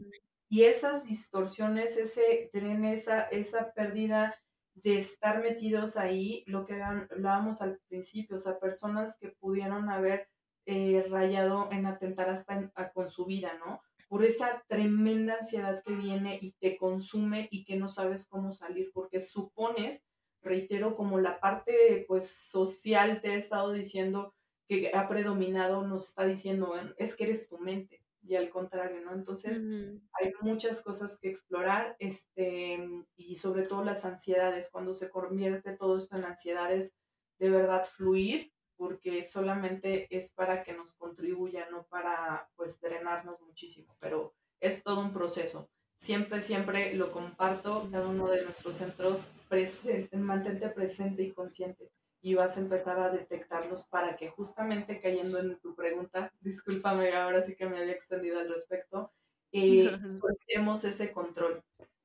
[0.49, 4.35] Y esas distorsiones, ese tren, esa, esa pérdida
[4.75, 10.29] de estar metidos ahí, lo que hablábamos al principio, o sea, personas que pudieron haber
[10.67, 13.83] eh, rayado en atentar hasta con su vida, ¿no?
[14.11, 18.91] Por esa tremenda ansiedad que viene y te consume y que no sabes cómo salir,
[18.93, 20.05] porque supones,
[20.43, 24.35] reitero, como la parte pues social te he estado diciendo
[24.69, 29.13] que ha predominado, nos está diciendo, es que eres tu mente y al contrario, ¿no?
[29.15, 29.69] Entonces,
[30.13, 32.81] hay muchas cosas que explorar, este,
[33.17, 36.95] y sobre todo las ansiedades, cuando se convierte todo esto en ansiedades,
[37.39, 43.95] de verdad fluir, porque solamente es para que nos contribuya, no para, pues, drenarnos muchísimo,
[44.01, 45.69] pero es todo un proceso.
[45.99, 51.91] Siempre, siempre lo comparto, cada uno de nuestros centros, presente, mantente presente y consciente
[52.23, 57.43] y vas a empezar a detectarlos para que justamente cayendo en tu pregunta, discúlpame, ahora
[57.43, 59.13] sí que me había extendido al respecto,
[59.53, 59.91] eh,
[60.25, 61.63] soltemos ese control.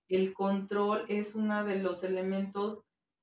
[0.09, 2.81] El control es uno de los elementos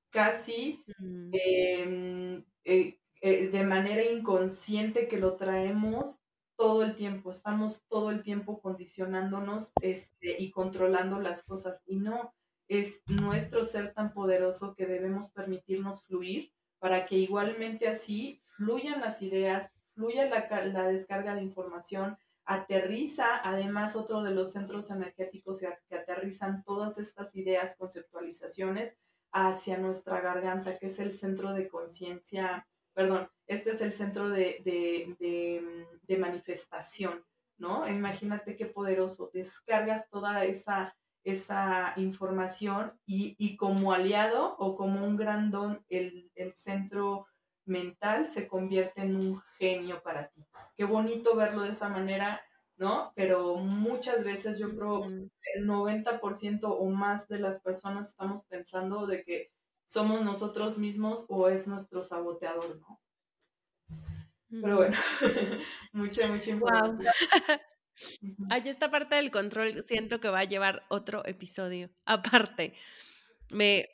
[0.09, 0.83] casi
[1.31, 6.19] em, eh, eh, de manera inconsciente que lo traemos
[6.57, 12.33] todo el tiempo, estamos todo el tiempo condicionándonos este, y controlando las cosas y no
[12.67, 19.21] es nuestro ser tan poderoso que debemos permitirnos fluir para que igualmente así fluyan las
[19.21, 26.61] ideas, fluya la, descarga de información, aterriza además otro de los centros energéticos que aterrizan
[26.65, 28.97] todas estas ideas, conceptualizaciones
[29.31, 34.61] hacia nuestra garganta, que es el centro de conciencia, perdón, este es el centro de,
[34.63, 37.25] de, manifestación,
[37.57, 37.87] ¿no?
[37.87, 45.51] Imagínate qué poderoso, descargas toda esa esa información y, como aliado o como un gran
[45.51, 47.27] don, el, centro
[47.65, 50.45] mental se convierte en un genio para ti.
[50.75, 52.41] Qué bonito verlo de esa manera,
[52.75, 53.13] ¿no?
[53.15, 59.23] Pero muchas veces yo creo el 90% o más de las personas estamos pensando de
[59.23, 59.51] que
[59.83, 62.99] somos nosotros mismos o es nuestro saboteador, ¿no?
[64.61, 64.97] Pero bueno,
[65.93, 66.99] mucha, mucha información.
[68.49, 72.73] Hay esta parte del control, siento que va a llevar otro episodio aparte.
[73.51, 73.89] Me,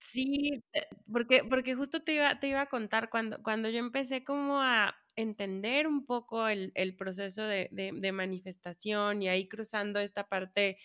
[0.00, 4.24] sí, eh, porque, porque justo te iba, te iba a contar cuando, cuando yo empecé
[4.24, 10.78] como a entender un poco el, proceso de, manifestación y ahí cruzando esta parte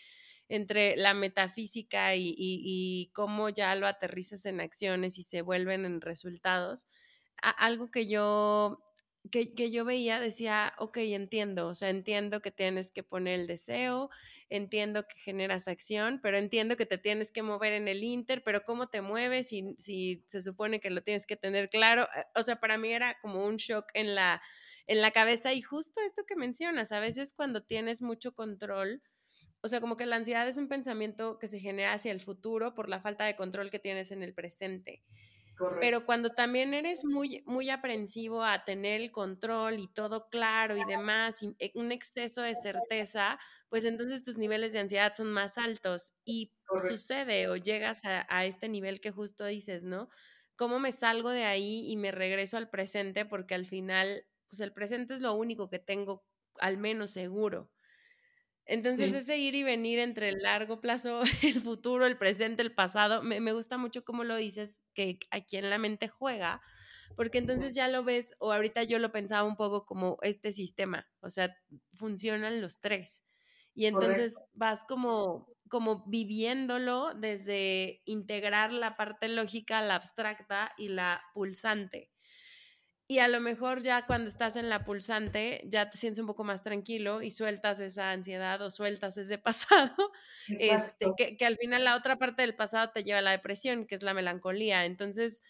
[0.51, 6.87] entre la metafísica y, cómo ya lo aterrizas en acciones y se vuelven en resultados.
[7.41, 8.83] algo que yo
[9.31, 13.47] que, que, yo veía, decía, ok, entiendo, o sea, entiendo que tienes que poner el
[13.47, 14.09] deseo,
[14.49, 18.63] entiendo que generas acción, pero entiendo que te tienes que mover en el Inter, pero
[18.65, 22.07] ¿cómo te mueves si, si se supone que lo tienes que tener claro?
[22.15, 24.41] Eh, o sea, para mí era como un shock en la,
[24.87, 29.01] en la cabeza y justo esto que mencionas, a veces cuando tienes mucho control,
[29.61, 32.73] o sea, como que la ansiedad es un pensamiento que se genera hacia el futuro
[32.73, 35.03] por la falta de control que tienes en el presente.
[35.79, 40.83] Pero cuando también eres muy, muy aprensivo a tener el control y todo claro y
[40.85, 45.59] demás, y e, un exceso de certeza, pues entonces tus niveles de ansiedad son más
[45.59, 46.51] altos y
[46.87, 50.09] sucede o llegas a, a, este nivel que justo dices, ¿no?
[50.55, 53.25] ¿Cómo me salgo de ahí y me regreso al presente?
[53.25, 56.25] Porque al final, pues el presente es lo único que tengo
[56.59, 57.69] al menos seguro.
[58.65, 63.23] Entonces, ese ir y venir entre el largo plazo, el futuro, el presente, el pasado,
[63.23, 66.61] me, me, gusta mucho cómo lo dices, que aquí en la mente juega,
[67.15, 71.07] porque entonces ya lo ves, o ahorita yo lo pensaba un poco como este sistema,
[71.19, 71.55] o sea,
[71.97, 73.23] funcionan los tres.
[73.73, 81.21] Y entonces vas como, como viviéndolo desde integrar la parte lógica, la abstracta y la
[81.33, 82.11] pulsante
[83.11, 86.45] y a lo mejor ya cuando estás en la pulsante ya te sientes un poco
[86.45, 89.37] más tranquilo y sueltas esa ansiedad o sueltas ese
[89.97, 90.13] pasado,
[90.47, 93.85] este, que, que, al final la otra parte del pasado te lleva a la depresión,
[93.85, 94.85] que es la melancolía.
[94.85, 95.43] Entonces,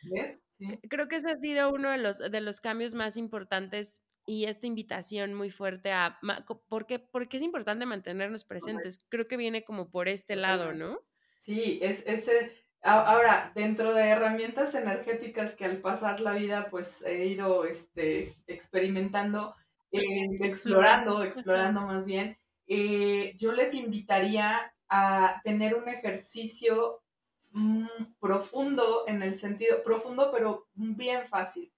[0.90, 4.66] creo que ese ha sido uno de los, de los cambios más importantes y esta
[4.66, 6.20] invitación muy fuerte a,
[6.68, 9.06] ¿por qué, porque es importante mantenernos presentes?
[9.08, 11.00] Creo que viene como por este lado, ¿no?
[11.38, 17.28] Sí, es ese Ahora, dentro de herramientas energéticas que al pasar la vida, pues he
[17.28, 19.56] ido este, experimentando,
[19.92, 20.02] eh,
[20.40, 27.04] explorando, explorando más bien, eh, yo les invitaría a tener un ejercicio
[27.52, 27.86] mm,
[28.20, 31.72] profundo en el sentido, profundo pero bien fácil.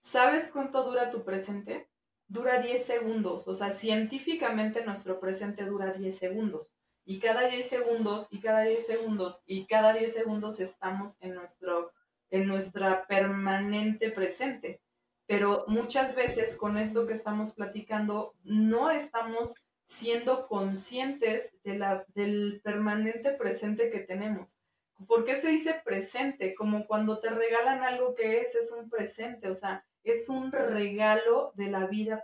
[0.00, 1.88] ¿Sabes cuánto dura tu presente?
[2.26, 6.74] Dura 10 segundos, o sea, científicamente nuestro presente dura 10 segundos
[7.10, 11.90] y cada 10 segundos y cada 10 segundos y cada 10 segundos estamos en, nuestro,
[12.30, 14.80] en nuestra permanente presente.
[15.26, 22.60] Pero muchas veces con esto que estamos platicando no estamos siendo conscientes de la, del
[22.62, 24.60] permanente presente que tenemos.
[25.08, 26.54] ¿Por qué se dice presente?
[26.54, 29.48] Como cuando te regalan algo que es, es un presente.
[29.48, 32.22] O sea, es un regalo de la vida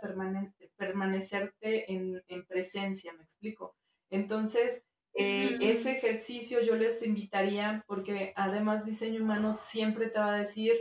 [0.77, 3.75] permanecerte en, presencia, me explico.
[4.09, 10.37] Entonces, eh, ese ejercicio yo les invitaría porque además diseño humano siempre te va a
[10.37, 10.73] decir,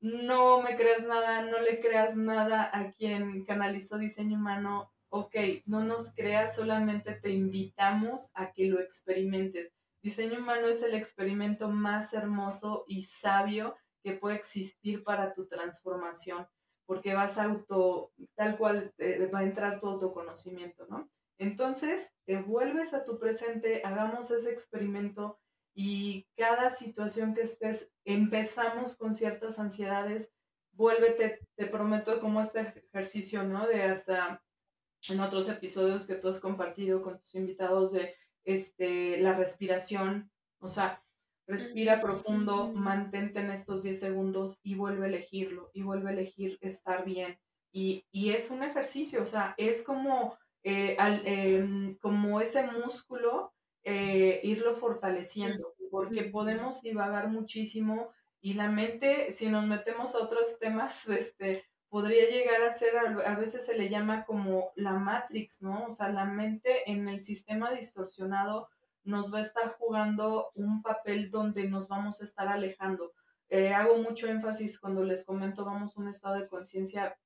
[0.00, 4.92] no me creas nada, no le creas nada a quien canalizó diseño humano.
[5.10, 9.72] Ok, no nos creas, solamente te invitamos a que lo experimentes.
[10.02, 16.46] Diseño humano es el experimento más hermoso y sabio que puede existir para tu transformación,
[16.84, 18.92] porque vas a auto, tal cual
[19.32, 21.08] va a entrar tu autoconocimiento, ¿no?
[21.38, 25.38] Entonces, te vuelves a tu presente, hagamos ese experimento
[25.74, 30.32] y cada situación que estés, empezamos con ciertas ansiedades,
[30.72, 33.66] vuélvete, te prometo como este ejercicio, ¿no?
[33.66, 34.42] De hasta
[35.08, 40.68] en otros episodios que tú has compartido con tus invitados de este, la respiración, o
[40.68, 41.04] sea,
[41.46, 46.58] respira profundo, mantente en estos 10 segundos y vuelve a elegirlo, y vuelve a elegir
[46.60, 47.38] estar bien.
[47.72, 53.52] Y, es un ejercicio, o sea, es como, eh, em, como ese músculo
[53.84, 60.58] eh, irlo fortaleciendo, porque podemos divagar muchísimo y la mente, si nos metemos a otros
[60.58, 65.86] temas, este, podría llegar a ser, a veces se le llama como la Matrix, ¿no?
[65.86, 68.68] O sea, la mente en el sistema distorsionado
[69.04, 73.12] nos va a estar jugando un papel donde nos vamos a estar alejando.
[73.48, 77.16] Eh, hago mucho énfasis cuando les comento, vamos a un estado de conciencia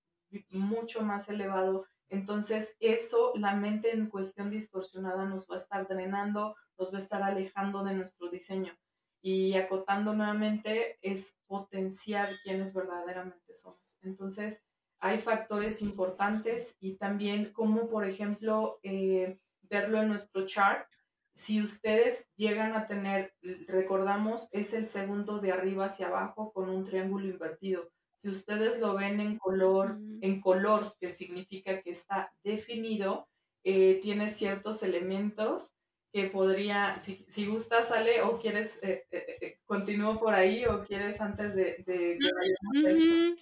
[0.50, 6.54] mucho más elevado entonces, eso, la mente en cuestión distorsionada nos va a estar drenando,
[6.78, 8.76] nos va a estar alejando de nuestro diseño.
[9.22, 13.96] Y acotando nuevamente es potenciar quienes verdaderamente somos.
[14.02, 14.62] Entonces,
[14.98, 20.86] hay factores importantes y también como, por ejemplo, eh, verlo en nuestro chart.
[21.32, 23.34] Si ustedes llegan a tener,
[23.68, 27.90] recordamos, es el segundo de arriba hacia abajo con un triángulo invertido.
[28.22, 33.28] Si ustedes lo ven en color, en color, que significa que está definido,
[33.64, 35.72] eh, tiene ciertos elementos
[36.12, 41.20] que podría, si, si gustas, sale o quieres, eh, eh, continúo por ahí o quieres
[41.20, 43.36] antes de, de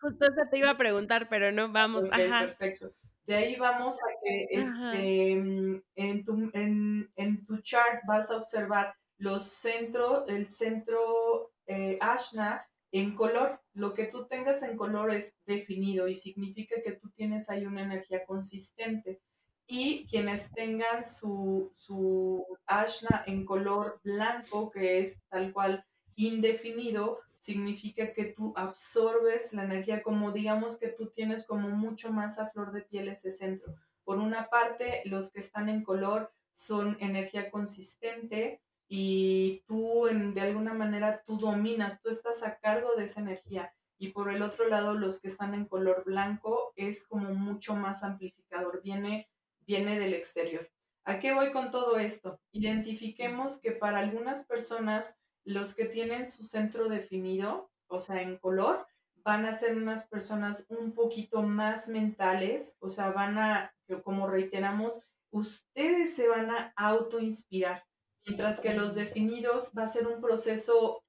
[0.00, 2.08] Justo eso te iba a preguntar, pero no, vamos.
[2.08, 2.92] Perfecto.
[3.26, 8.94] De ahí vamos a que este, en, tu, en, en, tu chart vas a observar
[9.18, 11.52] los centros, el centro
[12.00, 13.60] Ashna en color.
[13.80, 17.80] Lo que tú tengas en color es definido y significa que tú tienes ahí una
[17.80, 19.22] energía consistente.
[19.66, 25.82] Y quienes tengan su, su ashna en color blanco, que es tal cual
[26.14, 32.38] indefinido, significa que tú absorbes la energía como digamos que tú tienes como mucho más
[32.38, 33.74] a flor de piel ese centro.
[34.04, 38.60] Por una parte, los que están en color son energía consistente,
[38.92, 43.72] y tú en, de alguna manera tú dominas, tú estás a cargo de esa energía.
[43.98, 48.02] Y por el otro lado, los que están en color blanco es como mucho más
[48.02, 50.68] amplificador, viene, viene del exterior.
[51.04, 52.40] ¿A qué voy con todo esto?
[52.50, 58.88] Identifiquemos que para algunas personas, los que tienen su centro definido, o sea, en color,
[59.22, 63.72] van a ser unas personas un poquito más mentales, o sea, van a,
[64.02, 67.84] como reiteramos, ustedes se van a autoinspirar
[68.26, 71.04] mientras que los definidos va a ser un proceso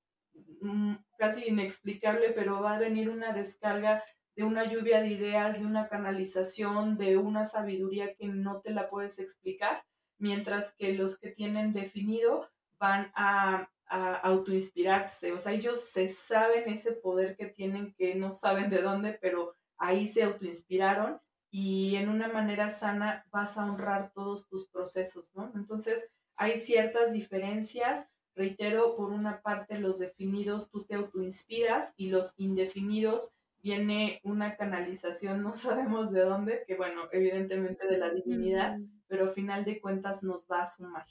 [0.61, 4.03] mm, casi inexplicable, pero va a venir una descarga
[4.35, 8.87] de una lluvia de ideas, de una canalización, de una sabiduría que no te la
[8.87, 9.83] puedes explicar,
[10.17, 16.69] mientras que los que tienen definido van a, a autoinspirarse, o sea, ellos se saben
[16.69, 21.19] ese poder que tienen, que no saben de dónde, pero ahí se autoinspiraron
[21.51, 25.51] y en una manera sana vas a honrar todos tus procesos, ¿no?
[25.53, 26.09] Entonces,
[26.41, 28.11] hay ciertas diferencias.
[28.35, 35.43] Reitero, por una parte los definidos tú te autoinspiras y los indefinidos viene una canalización,
[35.43, 40.23] no sabemos de dónde, que bueno, evidentemente de la divinidad, pero al final de cuentas
[40.23, 41.05] nos va a sumar.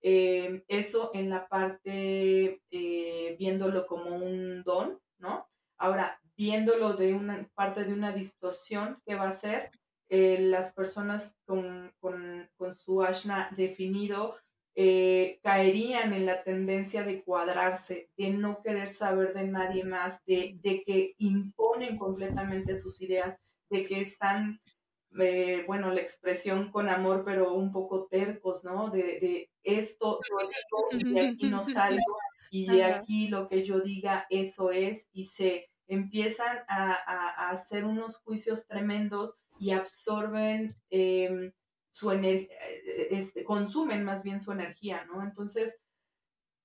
[0.00, 5.48] Eh, eso en la parte eh, viéndolo como un don, ¿no?
[5.76, 9.72] Ahora, viéndolo de una parte de una distorsión, ¿qué va a ser?
[10.08, 14.36] Eh, las personas con, con, con, su ashna definido
[14.74, 20.58] eh, caerían en la tendencia de cuadrarse, de no querer saber de nadie más, de,
[20.86, 23.38] que imponen completamente sus ideas,
[23.70, 24.60] de que están,
[25.18, 28.90] eh, bueno, la expresión con amor, pero un poco tercos, ¿no?
[28.90, 32.16] De, esto yo digo y de aquí no salgo
[32.50, 38.16] y de aquí lo que yo diga, eso es, y se empiezan a, hacer unos
[38.18, 41.52] juicios tremendos y absorben em,
[41.90, 45.22] su energía, eh, este, consumen más bien su energía, ¿no?
[45.22, 45.80] Entonces,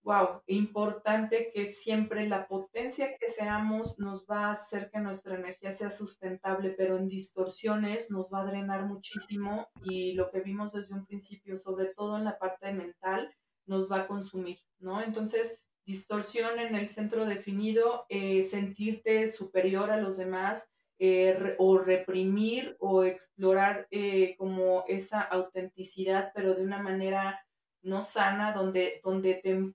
[0.03, 5.71] wow, importante que siempre la potencia que seamos nos va a hacer que nuestra energía
[5.71, 10.93] sea sustentable, pero en distorsiones nos va a drenar muchísimo y lo que vimos desde
[10.93, 13.33] un principio, sobre todo en la parte mental,
[13.65, 15.01] nos va a consumir, ¿no?
[15.01, 20.69] Entonces, distorsión en el centro definido, eh, sentirte superior a los demás
[20.99, 27.45] eh, o reprimir o explorar eh, como esa autenticidad, pero de una manera
[27.81, 29.73] no sana, donde, donde te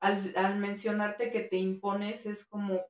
[0.00, 2.80] al, mencionarte que te impones es como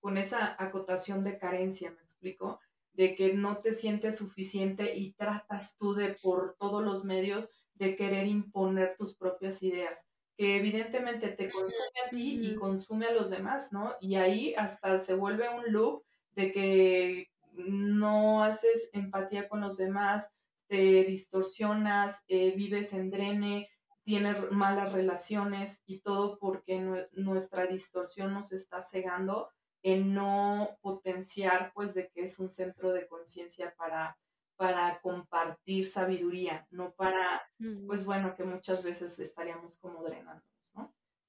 [0.00, 2.60] con esa acotación de carencia, me explico,
[2.92, 7.94] de que no te sientes suficiente y tratas tú de por todos los medios de
[7.94, 13.30] querer imponer tus propias ideas, que evidentemente te consume a ti y consume a los
[13.30, 13.94] demás, ¿no?
[14.00, 16.04] Y ahí hasta se vuelve un loop
[16.38, 20.32] de que no haces empatía con los demás,
[20.68, 23.68] te distorsionas, eh, vives en drene,
[24.04, 29.50] tienes malas relaciones y todo porque nuestra distorsión nos está cegando
[29.82, 34.16] en no potenciar pues de que es un centro de conciencia para,
[34.56, 37.42] para compartir sabiduría, no para,
[37.86, 40.57] pues bueno, que muchas veces estaríamos como drenándonos, ¿no?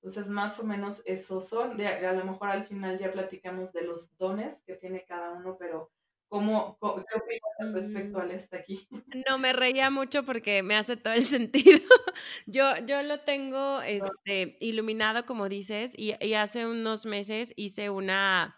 [0.02, 3.84] Entonces, más o menos esos son, de, a lo mejor al final ya platicamos de
[3.84, 5.92] los dones que tiene cada uno, pero
[6.30, 8.88] ¿Cómo, ¿Qué opinas respecto al este aquí?
[9.28, 11.80] No, me reía mucho porque me hace todo el sentido.
[12.46, 18.56] Yo, yo lo tengo este, iluminado, como dices, y, hace unos meses hice una,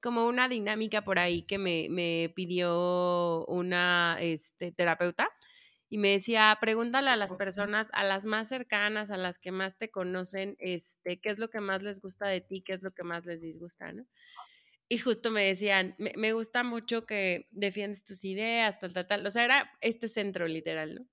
[0.00, 5.28] como una dinámica por ahí que me, me pidió una este, terapeuta
[5.92, 9.76] y me decía, pregúntale a las personas, a las más cercanas, a las que más
[9.76, 12.92] te conocen, este, qué es lo que más les gusta de ti, qué es lo
[12.92, 14.06] que más les disgusta, ¿no?
[14.88, 19.26] Y justo me decían, me, gusta mucho que defiendes tus ideas, tal, tal, tal.
[19.26, 21.06] O sea, era este centro literal, ¿no?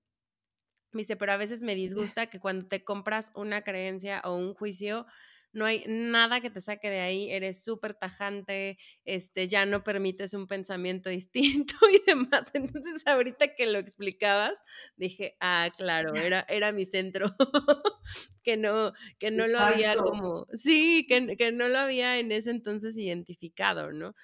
[0.92, 4.54] Me dice, pero a veces me disgusta que cuando te compras una creencia o un
[4.54, 5.06] juicio,
[5.52, 10.34] no hay nada que te saque de ahí, eres súper tajante, este, ya no permites
[10.34, 12.50] un pensamiento distinto y demás.
[12.54, 14.62] Entonces, ahorita que lo explicabas,
[14.96, 17.34] dije, ah, claro, era, era mi centro,
[18.42, 22.50] que no, que no lo había como, sí, que, que, no lo había en ese
[22.50, 24.14] entonces identificado, ¿no?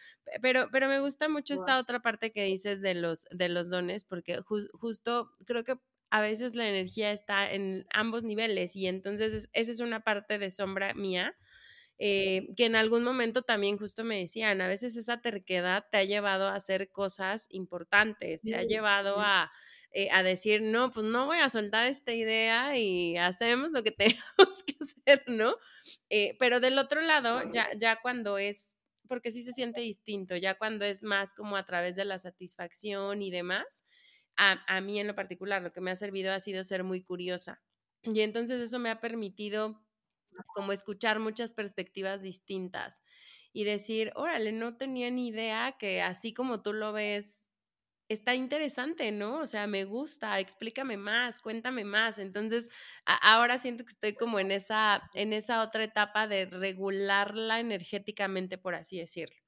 [0.40, 4.04] Pero, pero me gusta mucho esta otra parte que dices de los, de los dones,
[4.04, 5.76] porque justo creo que
[6.10, 10.50] a veces la energía está en ambos niveles y entonces esa es una parte de
[10.50, 11.36] sombra mía.
[11.98, 16.04] Eh, que en algún momento también justo me decían, a veces esa terquedad te ha
[16.04, 19.52] llevado a hacer cosas importantes, te ha llevado a,
[19.92, 23.92] eh, a decir, no, pues no voy a soltar esta idea y hacemos lo que
[23.92, 25.56] tenemos que hacer, ¿no?
[26.10, 28.76] Eh, pero del otro lado, ya, ya cuando es,
[29.08, 33.22] porque sí se siente distinto, ya cuando es más como a través de la satisfacción
[33.22, 33.84] y demás,
[34.36, 37.62] a, mí en lo particular, lo que me ha servido ha sido ser muy curiosa.
[38.02, 39.82] Y entonces eso me ha permitido
[40.54, 43.02] como escuchar muchas perspectivas distintas
[43.52, 47.50] y decir, órale, no tenía ni idea que así como tú lo ves,
[48.08, 49.40] está interesante, ¿no?
[49.40, 52.18] O sea, me gusta, explícame más, cuéntame más.
[52.18, 52.70] Entonces,
[53.04, 58.74] ahora siento que estoy como en esa, en esa otra etapa de regularla energéticamente, por
[58.74, 59.43] así decirlo.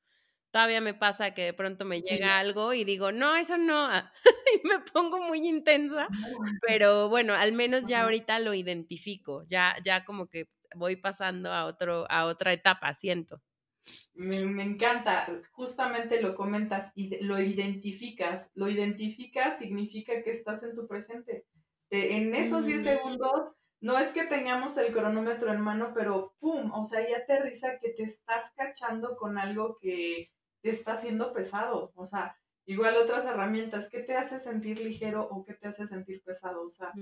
[0.57, 3.91] Todavía me pasa que de pronto me llega algo y digo, no, eso no,
[4.55, 6.09] y me pongo muy intensa,
[6.67, 11.67] pero bueno, al menos ya ahorita lo identifico, ya, ya como que voy pasando a,
[11.67, 13.43] otro, a otra etapa, siento.
[14.15, 18.51] Me, encanta, justamente lo comentas y lo identificas.
[18.55, 21.45] Lo identificas significa que estás en tu presente.
[21.91, 22.85] en esos 10 mm.
[22.85, 23.53] segundos,
[23.83, 26.73] no es que tengamos el cronómetro en mano, pero ¡pum!
[26.73, 30.31] O sea, ya aterriza que te estás cachando con algo que
[30.63, 31.93] está haciendo pesado.
[31.95, 32.37] O sea,
[32.67, 36.65] igual otras herramientas, ¿qué te hace sentir ligero o qué te hace sentir pesado?
[36.65, 36.93] O sea,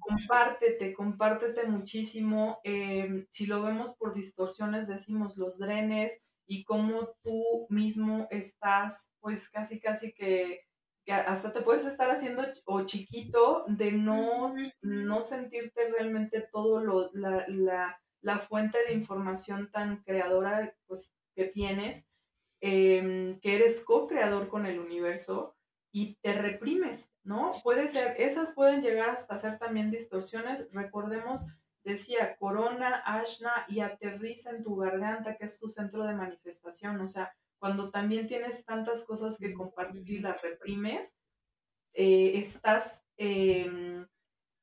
[0.00, 2.60] compártete, compártete muchísimo.
[2.64, 9.50] Em, si lo vemos por distorsiones, decimos los drenes y cómo tú mismo estás, pues
[9.50, 10.64] casi, casi que,
[11.06, 14.46] hasta te puedes estar haciendo o chiquito de no,
[14.82, 21.44] no sentirte realmente todo lo, la, la, la fuente de información tan creadora pues, que
[21.44, 22.06] tienes
[22.60, 25.56] Em, que eres co-creador con el universo
[25.92, 27.52] y te reprimes, ¿no?
[27.62, 30.68] Puede ser, esas pueden llegar hasta ser también distorsiones.
[30.72, 31.46] Recordemos,
[31.84, 37.00] decía, corona, ashna y aterriza en tu garganta, que es tu centro de manifestación.
[37.00, 41.16] O sea, cuando también tienes tantas cosas que compartir y las reprimes,
[41.92, 44.04] eh, estás em,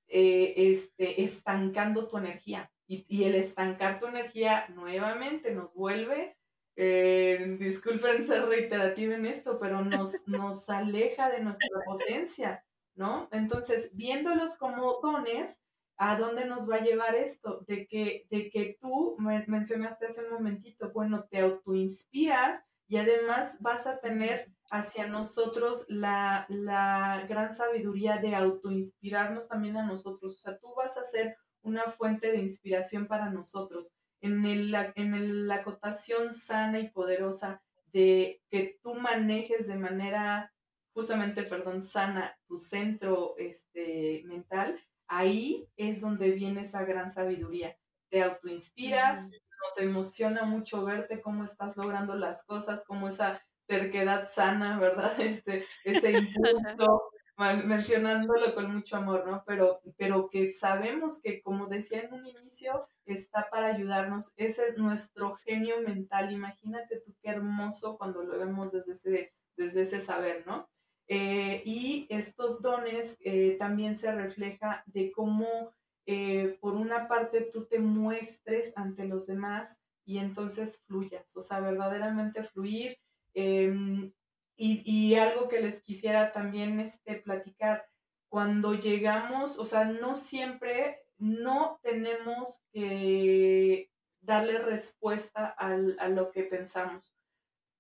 [0.08, 2.70] eh, este, estancando tu energía.
[2.88, 6.38] Y, y el estancar tu energía nuevamente nos vuelve
[6.76, 12.64] eh, disculpen ser reiterativa en esto, pero nos, nos aleja de nuestra potencia,
[12.96, 13.30] ¿no?
[13.32, 15.62] Entonces, viéndolos como dones,
[15.98, 17.64] ¿A dónde nos va a llevar esto?
[17.68, 23.88] De que, de que tú mencionaste hace un momentito, bueno, te autoinspiras y además vas
[23.88, 30.34] a tener hacia nosotros la, la gran sabiduría de autoinspirarnos también a nosotros.
[30.34, 33.94] O sea, tú vas a ser una fuente de inspiración para nosotros.
[34.22, 37.62] En, el, en la acotación sana y poderosa
[37.94, 40.52] de que tú manejes de manera
[40.96, 47.78] justamente, perdón, sana tu centro este, mental, ahí es donde viene esa gran sabiduría.
[48.10, 54.80] Te autoinspiras, nos emociona mucho verte cómo estás logrando las cosas, como esa terquedad sana,
[54.80, 55.12] ¿verdad?
[55.20, 56.12] Este, ese
[56.78, 59.44] impulso, mencionándolo con mucho amor, ¿no?
[59.46, 64.34] Pero, pero que sabemos que, como decía en un inicio, está para ayudarnos.
[64.38, 66.32] Ese es nuestro genio mental.
[66.32, 70.70] Imagínate tú qué hermoso cuando lo vemos desde ese, desde ese saber, ¿no?
[71.08, 75.72] Eh, y estos dones eh, también se refleja de cómo,
[76.06, 81.60] eh, por una parte, tú te muestres ante los demás y entonces fluyas, o sea,
[81.60, 82.98] verdaderamente fluir.
[83.34, 84.12] Em,
[84.58, 87.86] y, y, algo que les quisiera también este, platicar,
[88.30, 93.92] cuando llegamos, o sea, no siempre, no tenemos que
[94.22, 97.16] darle respuesta al, a lo que pensamos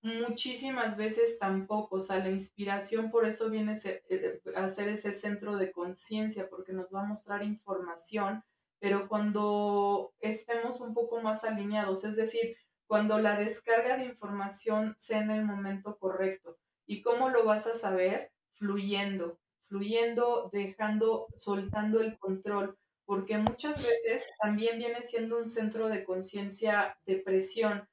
[0.06, 5.58] muchísimas veces tampoco, o sea, la inspiración por eso viene eh, a ser ese centro
[5.58, 8.44] de conciencia, porque nos va a mostrar información,
[8.80, 12.56] pero cuando estemos un poco más alineados, es decir,
[12.86, 16.56] cuando la descarga de información sea en el momento correcto.
[16.86, 18.32] ¿Y cómo lo vas a saber?
[18.54, 26.04] Fluyendo, fluyendo, dejando, soltando el control, porque muchas veces también viene siendo un centro de
[26.04, 27.88] conciencia de presión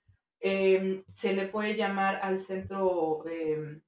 [0.45, 3.81] Em, se le puede llamar al centro em,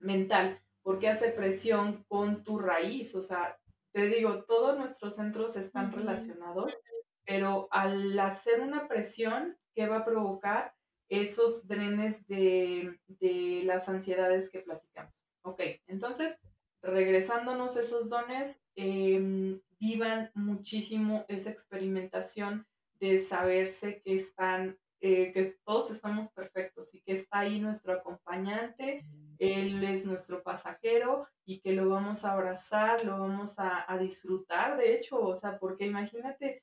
[0.00, 3.14] mental, porque hace presión con tu raíz.
[3.14, 3.56] O sea,
[3.92, 6.76] te digo, todos nuestros centros están relacionados,
[7.24, 10.74] pero al hacer una presión, ¿qué va a provocar?
[11.08, 15.14] Esos drenes de, de las ansiedades que platicamos.
[15.42, 16.38] Ok, entonces,
[16.82, 22.66] regresándonos esos dones, em, vivan muchísimo esa experimentación
[22.98, 29.04] de saberse que están eh, que todos estamos perfectos y que está ahí nuestro acompañante,
[29.38, 34.94] él es nuestro pasajero y que lo vamos a abrazar, lo vamos a, disfrutar, de
[34.94, 36.62] hecho, o sea, porque imagínate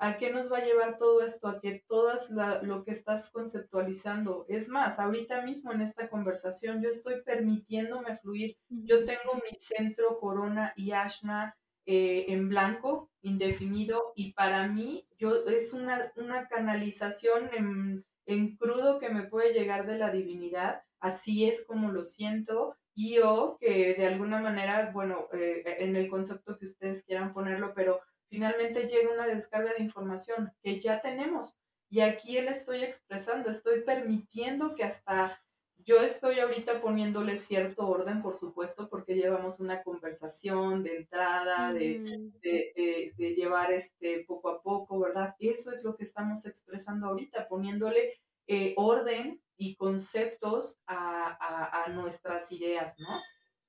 [0.00, 2.14] a qué nos va a llevar todo esto, a que todo
[2.62, 8.56] lo que estás conceptualizando, es más, ahorita mismo en esta conversación yo estoy permitiéndome fluir,
[8.70, 15.46] yo tengo mi centro, corona y ashna eh, en blanco, indefinido, y para mí yo,
[15.46, 21.46] es una, una canalización en, en, crudo que me puede llegar de la divinidad, así
[21.46, 26.56] es como lo siento, y yo que de alguna manera, bueno, eh, en el concepto
[26.58, 31.58] que ustedes quieran ponerlo, pero finalmente llega una descarga de información que ya tenemos.
[31.90, 35.42] Y aquí él estoy expresando, estoy permitiendo que hasta
[35.84, 42.30] yo estoy ahorita poniéndole cierto orden, por supuesto, porque llevamos una conversación de entrada, de,
[42.42, 45.34] de, llevar este poco a poco, ¿verdad?
[45.38, 52.52] Eso es lo que estamos expresando ahorita, poniéndole eh, orden y conceptos a, a, nuestras
[52.52, 53.20] ideas, ¿no?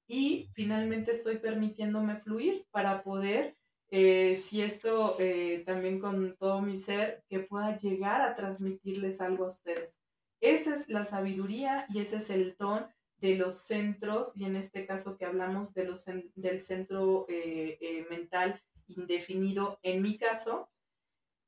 [0.07, 3.57] Y finalmente estoy permitiéndome fluir para poder,
[3.91, 9.45] eh, si esto eh, también con todo mi ser, que pueda llegar a transmitirles algo
[9.45, 10.01] a ustedes
[10.41, 12.87] esa es la sabiduría y ese es el don
[13.19, 18.59] de los centros, y en este caso que hablamos de los, del centro eh, mental
[18.87, 20.69] indefinido, en mi caso,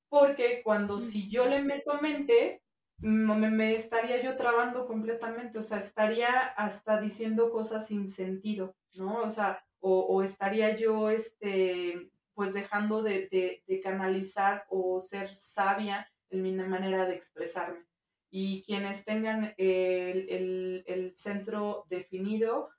[0.08, 2.62] porque cuando si yo le meto mente,
[3.00, 9.24] me, estaría yo trabando completamente, o sea, estaría hasta diciendo cosas sin sentido, ¿no?
[9.24, 16.42] O sea, o, estaría yo, este, pues dejando de, de canalizar o ser sabia en
[16.42, 17.86] mi manera de expresarme
[18.36, 22.72] y quienes tengan el, centro definido,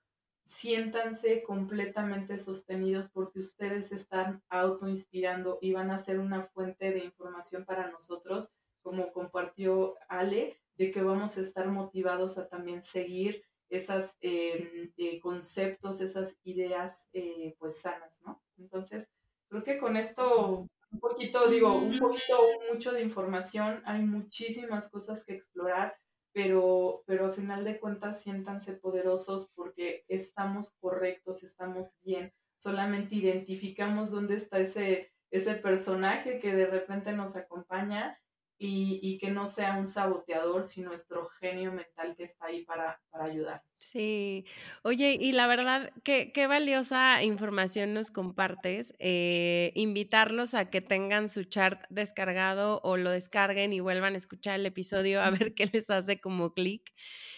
[0.46, 7.64] siéntanse completamente sostenidos porque ustedes están autoinspirando y van a ser una fuente de información
[7.64, 8.50] para nosotros,
[8.82, 15.20] como compartió Ale, de que vamos a estar motivados a también seguir esos em, eh,
[15.20, 18.42] conceptos, esas ideas eh, pues sanas, ¿no?
[18.58, 19.08] Entonces,
[19.54, 22.38] creo que con esto un poquito, digo, un poquito,
[22.72, 25.96] mucho de información, hay muchísimas cosas que explorar,
[26.32, 34.10] pero, pero a final de cuentas siéntanse poderosos porque estamos correctos, estamos bien, solamente identificamos
[34.10, 38.18] dónde está ese, ese personaje que de repente nos acompaña
[38.58, 43.24] y, que no sea un saboteador, sino nuestro genio mental que está ahí para, para
[43.24, 43.62] ayudar.
[43.74, 44.44] Sí,
[44.82, 48.94] oye, y la verdad, qué, qué valiosa información nos compartes.
[48.98, 54.54] Eh, invitarlos a que tengan su chart descargado o lo descarguen y vuelvan a escuchar
[54.56, 56.92] el episodio a ver qué les hace como clic.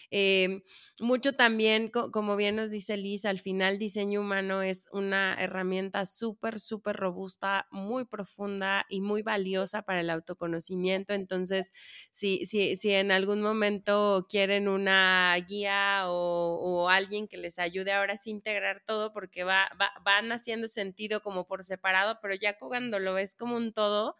[0.09, 0.63] Eh,
[1.01, 6.59] mucho también, como bien nos dice Liz, al final diseño humano es una herramienta súper,
[6.59, 11.13] súper robusta, muy profunda y muy valiosa para el autoconocimiento.
[11.13, 11.73] Entonces,
[12.11, 18.13] si, si, si en algún momento quieren una guía o, alguien que les ayude ahora
[18.13, 22.99] a integrar todo, porque va, va, van haciendo sentido como por separado, pero ya cuando
[22.99, 24.15] lo ves como un todo,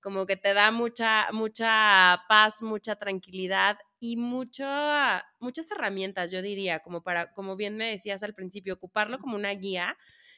[0.00, 5.22] como que te da mucha, mucha paz, mucha tranquilidad y muchas
[5.70, 9.96] herramientas, yo diría, como para, como bien me decías al principio, ocuparlo como una guía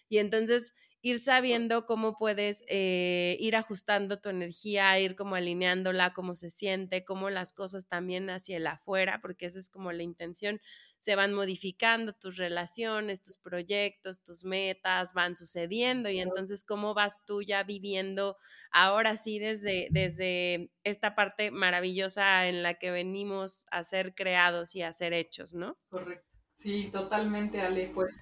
[0.08, 6.34] y entonces ir sabiendo cómo puedes eh, ir ajustando tu energía, ir como alineándola, cómo
[6.34, 10.60] se siente, cómo las cosas también hacia el afuera, porque esa es como la intención
[10.98, 17.24] se van modificando tus relaciones, tus proyectos, tus metas, van sucediendo y entonces cómo vas
[17.24, 18.36] tú ya viviendo
[18.72, 24.82] ahora sí desde, desde esta parte maravillosa en la que venimos a ser creados y
[24.82, 25.78] a ser hechos, ¿no?
[25.88, 26.35] Correcto.
[26.56, 27.90] Sí, totalmente, Ale.
[27.94, 28.18] Pues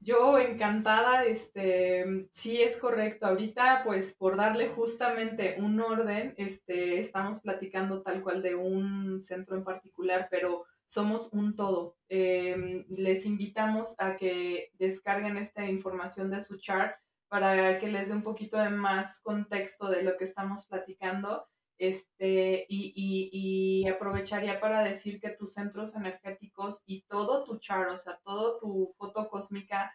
[0.00, 3.26] yo encantada, este, sí es correcto.
[3.26, 9.56] Ahorita, pues por darle justamente un orden, este, estamos platicando tal cual de un centro
[9.56, 11.96] en particular, pero somos un todo.
[12.08, 16.94] Em, les invitamos a que descarguen esta información de su chart
[17.26, 21.48] para que les dé un poquito de más contexto de lo que estamos platicando.
[21.78, 27.96] Este, y, y, aprovecharía para decir que tus centros energéticos y todo tu chart, o
[27.98, 29.94] sea, todo tu foto cósmica,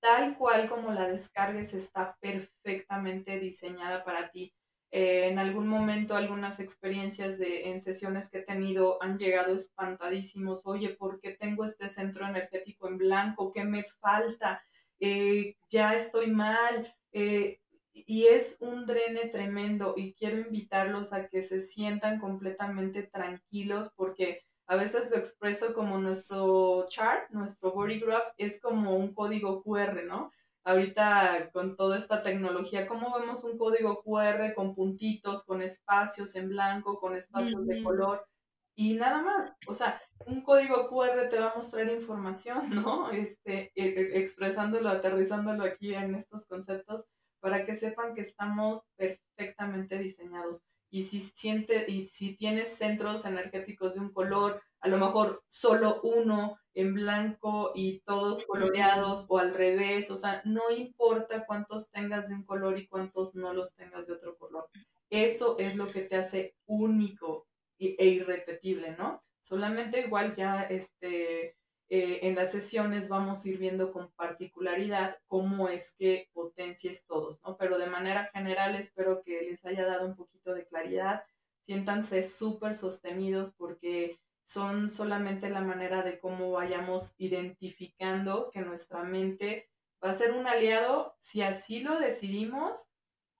[0.00, 4.54] tal cual como la descargues, está perfectamente diseñada para ti.
[4.94, 10.66] Eh, en algún momento algunas experiencias de, en sesiones que he tenido han llegado espantadísimos,
[10.66, 13.50] oye, ¿por qué tengo este centro energético en blanco?
[13.50, 14.62] ¿Qué me falta?
[15.00, 16.94] Eh, ya estoy mal.
[17.12, 17.61] Eh,
[17.92, 24.42] y es un drene tremendo y quiero invitarlos a que se sientan completamente tranquilos porque
[24.66, 30.04] a veces lo expreso como nuestro chart, nuestro body graph es como un código QR,
[30.04, 30.30] ¿no?
[30.64, 36.48] ahorita con toda esta tecnología, cómo vemos un código QR con puntitos, con espacios en
[36.48, 38.26] blanco, con espacios de color
[38.74, 39.52] y nada más.
[39.66, 43.10] O sea, un código QR te va a mostrar información, ¿no?
[43.10, 47.06] Este, e, e, expresándolo, aterrizándolo aquí en estos conceptos
[47.42, 50.62] para que sepan que estamos perfectamente diseñados.
[50.90, 56.00] Y si siente, y si tienes centros energéticos de un color, a lo mejor solo
[56.02, 62.28] uno en blanco y todos coloreados o al revés, o sea, no importa cuántos tengas
[62.28, 64.68] de un color y cuántos no los tengas de otro color.
[65.10, 69.20] Eso es lo que te hace único e irrepetible, ¿no?
[69.40, 71.56] Solamente igual ya este,
[71.94, 77.42] eh, en las sesiones vamos a ir viendo con particularidad cómo es que potencies todos,
[77.42, 77.58] ¿no?
[77.58, 81.22] Pero de manera general espero que les haya dado un poquito de claridad.
[81.60, 89.68] Siéntanse súper sostenidos porque son solamente la manera de cómo vayamos identificando que nuestra mente
[90.02, 92.88] va a ser un aliado, si así lo decidimos,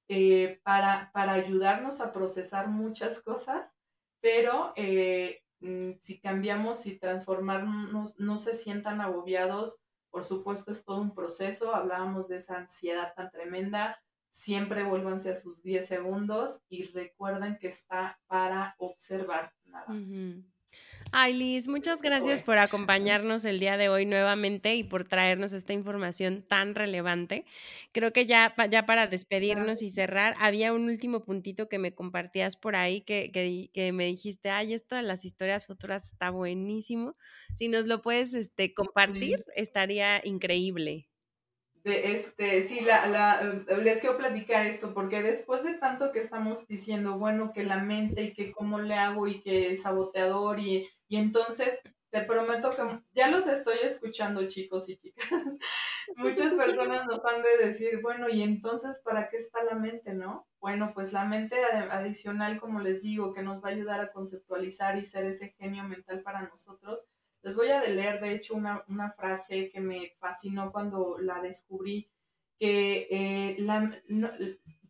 [0.09, 3.79] eh, para, para, ayudarnos a procesar muchas cosas,
[4.21, 5.42] pero eh,
[6.01, 12.29] si cambiamos y transformarnos, no se sientan agobiados, por supuesto es todo un proceso, hablábamos
[12.29, 13.99] de esa ansiedad tan tremenda,
[14.29, 20.27] siempre vuélvanse a sus 10 segundos y recuerden que está para observar nada más.
[21.15, 25.75] Ay, Liz, muchas gracias por acompañarnos el día de hoy nuevamente y por traernos esta
[25.75, 27.45] información tan relevante.
[27.93, 32.57] Creo que ya, ya para despedirnos y cerrar, había un último puntito que me compartías
[32.57, 37.15] por ahí que, que, me dijiste, ay, esto de las historias futuras está buenísimo.
[37.57, 41.11] Si nos lo puedes este, compartir, estaría increíble
[41.85, 46.21] de este, sí, la, la, eh, les quiero platicar esto, porque después de tanto que
[46.21, 50.61] estamos diciendo, bueno, que la mente y que cómo le hago y que es saboteador
[50.61, 55.29] y, y entonces te prometo que ya los estoy escuchando, chicos y chicas.
[56.17, 60.49] Muchas personas nos han de decir, bueno, y entonces, ¿para qué está la mente, no?
[60.59, 64.97] Bueno, pues la mente adicional, como les digo, que nos va a ayudar a conceptualizar
[64.97, 67.07] y ser ese genio mental para nosotros,
[67.43, 72.11] les voy a leer, de hecho, una, frase que me fascinó cuando la descubrí,
[72.59, 73.57] que, eh,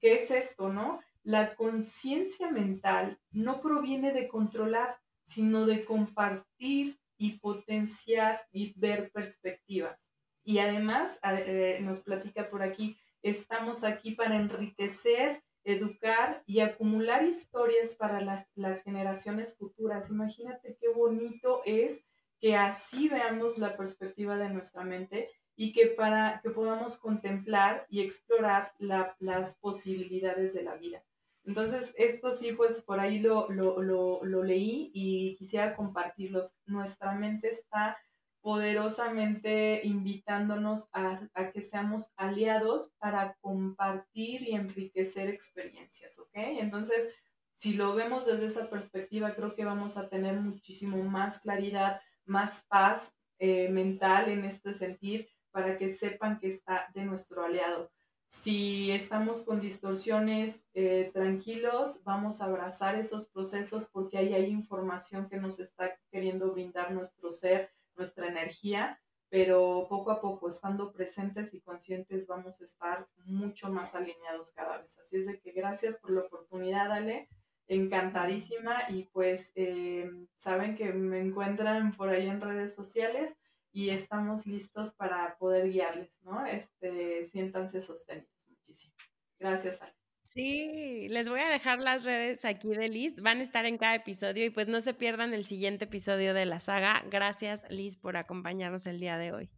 [0.00, 1.00] que es esto, ¿no?
[1.24, 10.12] La conciencia mental no proviene de controlar, sino de compartir y potenciar y ver perspectivas.
[10.44, 17.94] Y además, eh, nos platica por aquí, estamos aquí para enriquecer educar y acumular historias
[17.94, 20.10] para las, las generaciones futuras.
[20.10, 22.04] Imagínate qué bonito es
[22.40, 28.00] que así veamos la perspectiva de nuestra mente y que para que podamos contemplar y
[28.00, 31.04] explorar las posibilidades de la vida.
[31.44, 36.56] Entonces, esto sí, pues por ahí lo, lo, leí y quisiera compartirlos.
[36.66, 37.98] Nuestra mente está
[38.40, 46.30] poderosamente invitándonos a, a, que seamos aliados para compartir y enriquecer experiencias, ¿ok?
[46.34, 47.14] Entonces,
[47.54, 52.66] si lo vemos desde esa perspectiva, creo que vamos a tener muchísimo más claridad, más
[52.68, 57.92] paz eh, mental en este sentir para que sepan que está de nuestro aliado.
[58.32, 65.28] Si estamos con distorsiones eh, tranquilos, vamos a abrazar esos procesos porque ahí hay información
[65.28, 71.52] que nos está queriendo brindar nuestro ser, nuestra energía, pero poco a poco, estando presentes
[71.52, 74.98] y conscientes, vamos a estar mucho más alineados cada vez.
[74.98, 77.28] Así es de que gracias por la oportunidad, Ale.
[77.68, 83.36] Encantadísima y pues eh, saben que me encuentran por ahí en redes sociales
[83.72, 86.44] y estamos listos para poder guiarles, ¿no?
[86.44, 88.94] Este, siéntanse sostenidos muchísimo.
[89.38, 89.94] Gracias, Ale.
[90.24, 93.96] Sí, les voy a dejar las redes aquí de Liz, van a estar en cada
[93.96, 97.02] episodio y pues no se pierdan el siguiente episodio de la saga.
[97.10, 99.50] Gracias Liz por acompañarnos el día de hoy.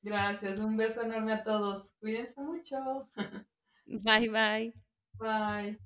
[0.00, 1.94] Gracias, un beso enorme a todos.
[2.00, 3.04] Cuídense mucho.
[3.86, 4.74] Bye bye.
[5.18, 5.78] Bye.